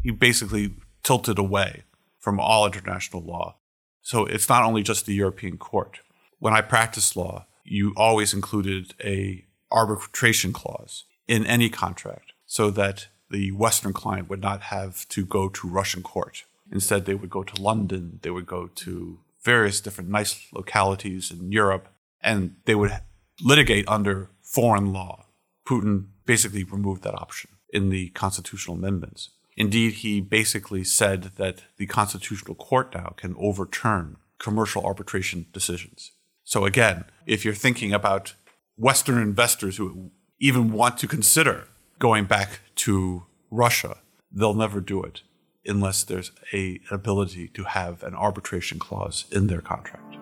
he 0.02 0.11
basically 0.11 0.74
tilted 1.02 1.38
away 1.38 1.85
from 2.18 2.38
all 2.40 2.66
international 2.66 3.22
law. 3.22 3.57
So 4.02 4.24
it's 4.24 4.48
not 4.48 4.62
only 4.62 4.83
just 4.83 5.07
the 5.07 5.14
European 5.14 5.59
court. 5.59 6.00
When 6.38 6.53
I 6.53 6.61
practiced 6.61 7.16
law, 7.16 7.46
you 7.64 7.92
always 7.96 8.35
included 8.35 8.94
a 9.03 9.44
arbitration 9.70 10.53
clause 10.53 11.05
in 11.27 11.46
any 11.46 11.68
contract 11.68 12.33
so 12.46 12.70
that 12.70 13.09
the 13.31 13.51
Western 13.53 13.92
client 13.92 14.29
would 14.31 14.40
not 14.40 14.62
have 14.62 15.09
to 15.09 15.25
go 15.25 15.49
to 15.49 15.68
Russian 15.68 16.03
court. 16.03 16.44
Instead, 16.70 17.05
they 17.05 17.14
would 17.14 17.31
go 17.31 17.42
to 17.42 17.61
London, 17.61 18.20
they 18.22 18.31
would 18.31 18.46
go 18.46 18.68
to 18.68 19.20
various 19.42 19.81
different 19.81 20.11
nice 20.11 20.46
localities 20.53 21.31
in 21.31 21.53
Europe, 21.53 21.88
and 22.20 22.57
they 22.64 22.75
would 22.75 22.92
litigate 23.40 23.88
under 23.88 24.31
foreign 24.42 24.92
law. 24.92 25.27
Putin 25.66 26.07
basically 26.25 26.64
removed 26.64 27.03
that 27.03 27.14
option 27.14 27.51
in 27.72 27.90
the 27.90 28.09
constitutional 28.11 28.77
amendments. 28.77 29.31
Indeed, 29.57 29.94
he 29.94 30.20
basically 30.20 30.85
said 30.85 31.33
that 31.37 31.62
the 31.79 31.87
constitutional 31.87 32.55
court 32.55 32.94
now 32.94 33.14
can 33.16 33.35
overturn 33.38 34.16
commercial 34.38 34.85
arbitration 34.85 35.46
decisions. 35.53 36.12
So 36.48 36.64
again, 36.64 37.06
if 37.26 37.44
you're 37.44 37.54
thinking 37.54 37.92
about 37.92 38.35
Western 38.76 39.20
investors 39.20 39.78
who 39.78 40.12
even 40.38 40.70
want 40.70 40.96
to 40.98 41.09
consider 41.09 41.66
going 41.98 42.26
back 42.26 42.61
to 42.76 43.24
Russia, 43.50 43.96
they'll 44.30 44.54
never 44.54 44.80
do 44.80 45.02
it 45.02 45.22
unless 45.64 46.04
there's 46.04 46.30
a 46.52 46.78
ability 46.88 47.48
to 47.48 47.64
have 47.64 48.04
an 48.04 48.14
arbitration 48.14 48.78
clause 48.78 49.24
in 49.32 49.48
their 49.48 49.61
contract. 49.61 50.12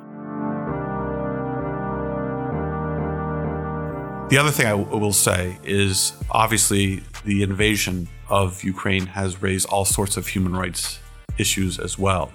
The 4.31 4.39
other 4.39 4.51
thing 4.51 4.65
I 4.65 4.71
w- 4.71 4.97
will 4.97 5.13
say 5.13 5.59
is 5.63 6.15
obviously 6.31 7.03
the 7.27 7.43
invasion 7.43 8.09
of 8.31 8.65
Ukraine 8.65 9.05
has 9.09 9.43
raised 9.43 9.69
all 9.69 9.85
sorts 9.85 10.17
of 10.17 10.27
human 10.29 10.57
rights 10.57 11.01
issues 11.37 11.79
as 11.79 11.99
well. 11.99 12.33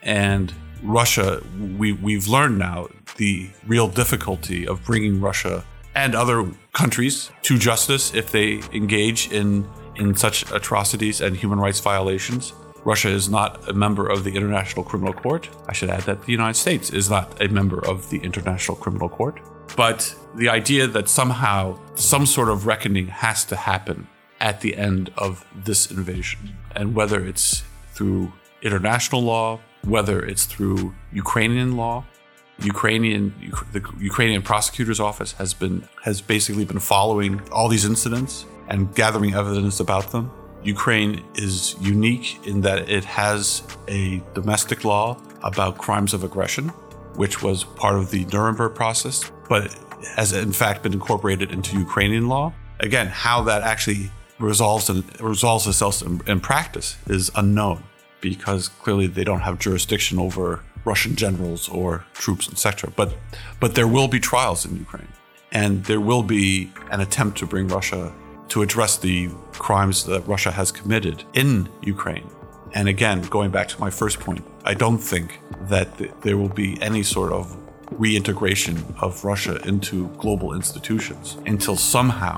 And 0.00 0.54
Russia, 0.84 1.42
we, 1.78 1.92
we've 1.92 2.28
learned 2.28 2.58
now 2.58 2.88
the 3.16 3.48
real 3.66 3.88
difficulty 3.88 4.68
of 4.68 4.84
bringing 4.84 5.20
Russia 5.20 5.64
and 5.94 6.14
other 6.14 6.46
countries 6.72 7.30
to 7.42 7.56
justice 7.56 8.14
if 8.14 8.30
they 8.30 8.60
engage 8.72 9.32
in, 9.32 9.66
in 9.96 10.14
such 10.14 10.50
atrocities 10.52 11.20
and 11.20 11.36
human 11.36 11.58
rights 11.58 11.80
violations. 11.80 12.52
Russia 12.84 13.08
is 13.08 13.30
not 13.30 13.66
a 13.68 13.72
member 13.72 14.06
of 14.06 14.24
the 14.24 14.36
International 14.36 14.84
Criminal 14.84 15.14
Court. 15.14 15.48
I 15.66 15.72
should 15.72 15.88
add 15.88 16.02
that 16.02 16.22
the 16.24 16.32
United 16.32 16.58
States 16.58 16.90
is 16.90 17.08
not 17.08 17.40
a 17.40 17.48
member 17.48 17.82
of 17.86 18.10
the 18.10 18.18
International 18.18 18.76
Criminal 18.76 19.08
Court. 19.08 19.40
But 19.76 20.14
the 20.34 20.50
idea 20.50 20.86
that 20.88 21.08
somehow 21.08 21.78
some 21.94 22.26
sort 22.26 22.50
of 22.50 22.66
reckoning 22.66 23.06
has 23.06 23.46
to 23.46 23.56
happen 23.56 24.06
at 24.38 24.60
the 24.60 24.76
end 24.76 25.10
of 25.16 25.46
this 25.54 25.90
invasion, 25.90 26.58
and 26.76 26.94
whether 26.94 27.24
it's 27.24 27.62
through 27.94 28.30
international 28.60 29.22
law, 29.22 29.60
whether 29.86 30.24
it's 30.24 30.44
through 30.44 30.94
Ukrainian 31.12 31.76
law, 31.76 32.04
Ukrainian 32.60 33.34
the 33.72 33.82
Ukrainian 34.00 34.42
prosecutor's 34.42 35.00
office 35.00 35.32
has 35.32 35.54
been 35.54 35.88
has 36.02 36.20
basically 36.20 36.64
been 36.64 36.78
following 36.78 37.40
all 37.50 37.68
these 37.68 37.84
incidents 37.84 38.46
and 38.68 38.94
gathering 38.94 39.34
evidence 39.34 39.80
about 39.80 40.12
them 40.12 40.30
Ukraine 40.64 41.22
is 41.34 41.76
unique 41.80 42.44
in 42.46 42.62
that 42.62 42.88
it 42.88 43.04
has 43.04 43.62
a 43.86 44.22
domestic 44.32 44.84
law 44.84 45.20
about 45.42 45.76
crimes 45.76 46.14
of 46.14 46.24
aggression, 46.24 46.70
which 47.16 47.42
was 47.42 47.64
part 47.64 47.96
of 47.96 48.10
the 48.10 48.24
Nuremberg 48.26 48.74
process, 48.74 49.30
but 49.48 49.74
has 50.16 50.32
in 50.32 50.52
fact 50.52 50.82
been 50.82 50.94
incorporated 50.94 51.52
into 51.52 51.78
Ukrainian 51.78 52.28
law. 52.28 52.52
Again, 52.80 53.08
how 53.08 53.42
that 53.42 53.62
actually 53.62 54.10
resolves 54.38 54.88
and 54.88 55.04
resolves 55.20 55.66
itself 55.66 56.02
in, 56.02 56.20
in 56.26 56.40
practice 56.40 56.96
is 57.06 57.30
unknown 57.36 57.84
because 58.24 58.68
clearly 58.68 59.06
they 59.06 59.22
don't 59.22 59.44
have 59.48 59.58
jurisdiction 59.58 60.18
over 60.18 60.46
Russian 60.86 61.14
generals 61.14 61.68
or 61.68 62.06
troops, 62.14 62.48
etc. 62.50 62.90
But 62.96 63.10
but 63.60 63.74
there 63.74 63.86
will 63.96 64.08
be 64.08 64.18
trials 64.18 64.64
in 64.66 64.72
Ukraine, 64.86 65.12
and 65.52 65.84
there 65.84 66.00
will 66.00 66.22
be 66.22 66.72
an 66.90 67.00
attempt 67.06 67.36
to 67.40 67.46
bring 67.52 67.68
Russia 67.68 68.02
to 68.52 68.62
address 68.62 68.92
the 68.96 69.18
crimes 69.66 69.96
that 70.10 70.26
Russia 70.34 70.52
has 70.60 70.68
committed 70.80 71.16
in 71.42 71.50
Ukraine. 71.94 72.28
And 72.78 72.86
again, 72.88 73.18
going 73.36 73.50
back 73.56 73.68
to 73.72 73.78
my 73.86 73.90
first 74.00 74.16
point, 74.26 74.42
I 74.72 74.74
don't 74.82 75.02
think 75.12 75.28
that 75.72 75.86
th- 75.98 76.12
there 76.24 76.38
will 76.40 76.54
be 76.64 76.70
any 76.88 77.02
sort 77.02 77.32
of 77.38 77.44
reintegration 78.04 78.76
of 79.06 79.10
Russia 79.32 79.54
into 79.72 80.08
global 80.24 80.54
institutions 80.60 81.36
until 81.52 81.76
somehow 81.76 82.36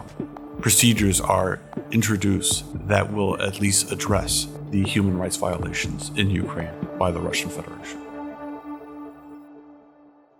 procedures 0.61 1.21
are 1.21 1.61
introduced 1.91 2.65
that 2.89 3.13
will 3.13 3.41
at 3.41 3.61
least 3.61 3.93
address 3.93 4.49
the 4.71 4.83
human 4.83 5.19
rights 5.19 5.37
violations 5.37 6.11
in 6.17 6.31
Ukraine 6.31 6.73
by 6.99 7.11
the 7.11 7.21
Russian 7.21 7.51
Federation. 7.51 8.01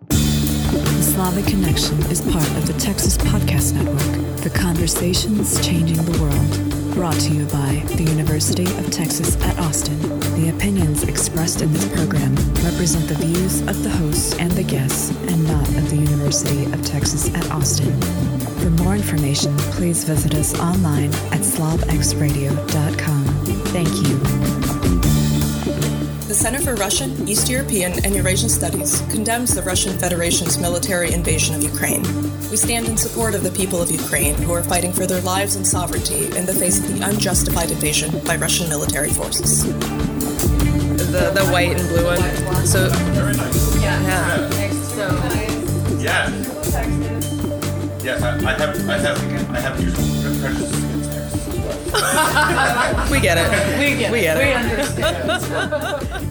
The 0.09 1.03
Slavic 1.03 1.45
Connection 1.45 1.99
is 2.11 2.21
part 2.21 2.49
of 2.57 2.67
the 2.67 2.73
Texas 2.79 3.17
Podcast 3.17 3.73
Network, 3.73 4.37
the 4.41 4.49
conversations 4.49 5.65
changing 5.65 5.97
the 6.03 6.21
world. 6.21 6.93
Brought 6.93 7.19
to 7.21 7.33
you 7.33 7.45
by 7.45 7.83
the 7.95 8.03
University 8.03 8.63
of 8.63 8.91
Texas 8.91 9.35
at 9.43 9.57
Austin. 9.59 9.99
The 10.41 10.49
opinions 10.49 11.03
expressed 11.03 11.61
in 11.61 11.71
this 11.71 11.87
program 11.93 12.35
represent 12.63 13.07
the 13.07 13.15
views 13.15 13.61
of 13.61 13.83
the 13.83 13.89
hosts 13.89 14.35
and 14.39 14.51
the 14.51 14.63
guests 14.63 15.11
and 15.11 15.47
not 15.47 15.67
of 15.69 15.89
the 15.91 15.97
University 15.97 16.65
of 16.65 16.83
Texas 16.83 17.33
at 17.35 17.51
Austin. 17.51 18.46
For 18.59 18.69
more 18.83 18.95
information, 18.95 19.55
please 19.75 20.03
visit 20.03 20.33
us 20.35 20.57
online 20.59 21.13
at 21.31 21.41
slavxradio.com. 21.41 23.23
Thank 23.67 23.89
you. 23.89 24.17
The 26.27 26.33
Center 26.33 26.59
for 26.59 26.75
Russian, 26.75 27.27
East 27.27 27.49
European, 27.49 27.93
and 28.03 28.13
Eurasian 28.13 28.49
Studies 28.49 29.01
condemns 29.09 29.55
the 29.55 29.61
Russian 29.61 29.97
Federation's 29.97 30.57
military 30.57 31.13
invasion 31.13 31.55
of 31.55 31.63
Ukraine. 31.63 32.03
We 32.49 32.57
stand 32.57 32.87
in 32.87 32.97
support 32.97 33.33
of 33.33 33.43
the 33.43 33.51
people 33.51 33.81
of 33.81 33.89
Ukraine 33.89 34.35
who 34.35 34.51
are 34.51 34.63
fighting 34.63 34.91
for 34.91 35.05
their 35.05 35.21
lives 35.21 35.55
and 35.55 35.65
sovereignty 35.65 36.25
in 36.35 36.45
the 36.45 36.53
face 36.53 36.79
of 36.79 36.87
the 36.87 37.01
unjustified 37.07 37.71
invasion 37.71 38.19
by 38.25 38.35
Russian 38.35 38.67
military 38.67 39.09
forces. 39.09 39.63
The, 39.63 41.31
the 41.33 41.45
white 41.51 41.79
and 41.79 41.87
blue 41.87 42.05
one. 42.05 42.19
So, 42.65 42.87
yeah. 43.79 44.49
Yeah. 45.99 47.16
Yes, 48.07 48.21
I, 48.21 48.37
I 48.37 48.53
have, 48.53 48.89
I 48.89 48.97
have, 48.99 49.51
I 49.51 49.59
have 49.59 49.81
usual 49.81 50.05
prejudices 50.39 50.81
against 50.81 51.11
Texas 51.11 51.45
as 51.45 51.57
well. 51.57 53.11
We 53.11 53.19
get 53.19 53.37
it. 53.37 53.51
We 53.77 53.97
get, 53.99 54.11
we 54.13 54.21
get 54.21 54.37
it. 54.37 54.55
understand. 54.55 56.23